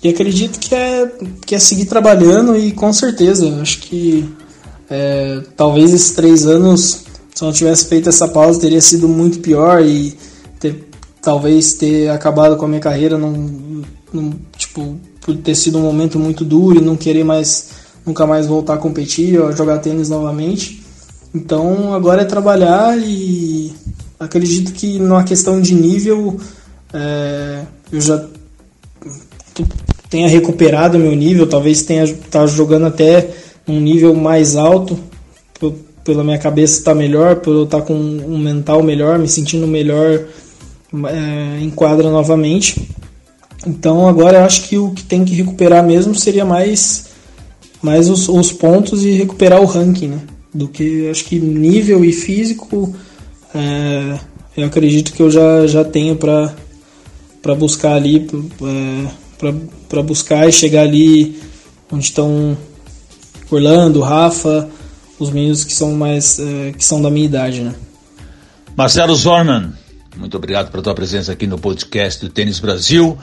e 0.05 0.09
acredito 0.09 0.59
que 0.59 0.75
é, 0.75 1.11
que 1.47 1.55
é 1.55 1.59
seguir 1.59 1.85
trabalhando 1.85 2.55
e 2.55 2.71
com 2.71 2.93
certeza, 2.93 3.59
acho 3.59 3.79
que 3.79 4.23
é, 4.87 5.41
talvez 5.57 5.91
esses 5.91 6.11
três 6.11 6.45
anos, 6.45 7.05
se 7.33 7.43
eu 7.43 7.47
não 7.47 7.51
tivesse 7.51 7.85
feito 7.85 8.07
essa 8.07 8.27
pausa, 8.27 8.59
teria 8.59 8.79
sido 8.81 9.07
muito 9.07 9.39
pior 9.39 9.83
e 9.83 10.15
ter, 10.59 10.87
talvez 11.23 11.73
ter 11.73 12.07
acabado 12.09 12.55
com 12.55 12.65
a 12.65 12.67
minha 12.67 12.79
carreira 12.79 13.17
num, 13.17 13.83
tipo, 14.55 14.95
por 15.21 15.35
ter 15.37 15.55
sido 15.55 15.79
um 15.79 15.81
momento 15.81 16.19
muito 16.19 16.45
duro 16.45 16.77
e 16.77 16.85
não 16.85 16.95
querer 16.95 17.23
mais 17.23 17.69
nunca 18.05 18.27
mais 18.27 18.45
voltar 18.45 18.75
a 18.75 18.77
competir 18.77 19.41
ou 19.41 19.51
jogar 19.53 19.79
tênis 19.79 20.07
novamente. 20.07 20.83
Então 21.33 21.95
agora 21.95 22.21
é 22.21 22.25
trabalhar 22.25 22.95
e 22.99 23.73
acredito 24.19 24.71
que 24.71 24.99
numa 24.99 25.23
questão 25.23 25.59
de 25.59 25.73
nível 25.73 26.39
é, 26.93 27.63
eu 27.91 27.99
já 27.99 28.23
tenha 30.09 30.27
recuperado 30.27 30.99
meu 30.99 31.15
nível, 31.15 31.47
talvez 31.47 31.83
tenha 31.83 32.07
tá 32.29 32.45
jogando 32.47 32.85
até 32.85 33.29
um 33.67 33.79
nível 33.79 34.13
mais 34.13 34.55
alto, 34.55 34.99
pela 36.03 36.23
minha 36.23 36.37
cabeça 36.37 36.79
estar 36.79 36.91
tá 36.91 36.97
melhor, 36.97 37.37
por 37.37 37.53
eu 37.53 37.63
estar 37.63 37.79
tá 37.79 37.85
com 37.85 37.93
um 37.93 38.37
mental 38.37 38.83
melhor, 38.83 39.17
me 39.17 39.27
sentindo 39.27 39.65
melhor 39.65 40.25
é, 41.07 41.59
em 41.61 41.69
quadra 41.71 42.09
novamente. 42.11 42.89
Então 43.65 44.07
agora 44.07 44.37
eu 44.37 44.43
acho 44.45 44.69
que 44.69 44.77
o 44.77 44.91
que 44.91 45.03
tem 45.03 45.25
que 45.25 45.33
recuperar 45.33 45.83
mesmo 45.83 46.13
seria 46.13 46.45
mais, 46.45 47.07
mais 47.81 48.07
os, 48.07 48.29
os 48.29 48.51
pontos 48.51 49.03
e 49.03 49.11
recuperar 49.11 49.59
o 49.59 49.65
ranking, 49.65 50.09
né? 50.09 50.19
Do 50.53 50.67
que 50.67 51.09
acho 51.09 51.25
que 51.25 51.39
nível 51.39 52.05
e 52.05 52.13
físico 52.13 52.93
é, 53.53 54.19
eu 54.55 54.67
acredito 54.67 55.11
que 55.11 55.21
eu 55.21 55.31
já, 55.31 55.65
já 55.65 55.83
tenho 55.83 56.15
para 56.15 57.55
buscar 57.57 57.95
ali, 57.95 58.27
é, 58.61 59.07
para 59.89 60.01
buscar 60.03 60.47
e 60.47 60.51
chegar 60.51 60.81
ali 60.81 61.41
onde 61.91 62.05
estão 62.05 62.58
Orlando, 63.49 64.01
Rafa, 64.01 64.67
os 65.19 65.29
meninos 65.29 65.63
que 65.63 65.73
são 65.73 65.93
mais 65.93 66.39
é, 66.39 66.71
que 66.71 66.84
são 66.84 67.01
da 67.01 67.10
minha 67.10 67.25
idade, 67.25 67.62
né? 67.62 67.75
Marcelo 68.75 69.15
Zorman, 69.15 69.73
muito 70.17 70.36
obrigado 70.38 70.71
pela 70.71 70.84
tua 70.84 70.95
presença 70.95 71.31
aqui 71.31 71.47
no 71.47 71.58
podcast 71.58 72.25
do 72.25 72.31
Tênis 72.31 72.60
Brasil. 72.60 73.17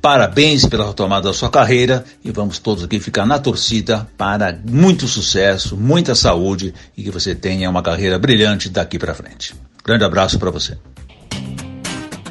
Parabéns 0.00 0.64
pela 0.64 0.86
retomada 0.86 1.28
da 1.28 1.34
sua 1.34 1.50
carreira 1.50 2.04
e 2.24 2.30
vamos 2.30 2.58
todos 2.58 2.84
aqui 2.84 3.00
ficar 3.00 3.26
na 3.26 3.38
torcida 3.38 4.08
para 4.16 4.56
muito 4.68 5.08
sucesso, 5.08 5.76
muita 5.76 6.14
saúde 6.14 6.72
e 6.96 7.02
que 7.02 7.10
você 7.10 7.34
tenha 7.34 7.68
uma 7.68 7.82
carreira 7.82 8.18
brilhante 8.18 8.68
daqui 8.68 8.98
para 8.98 9.14
frente. 9.14 9.54
Grande 9.84 10.04
abraço 10.04 10.38
para 10.38 10.50
você. 10.50 10.78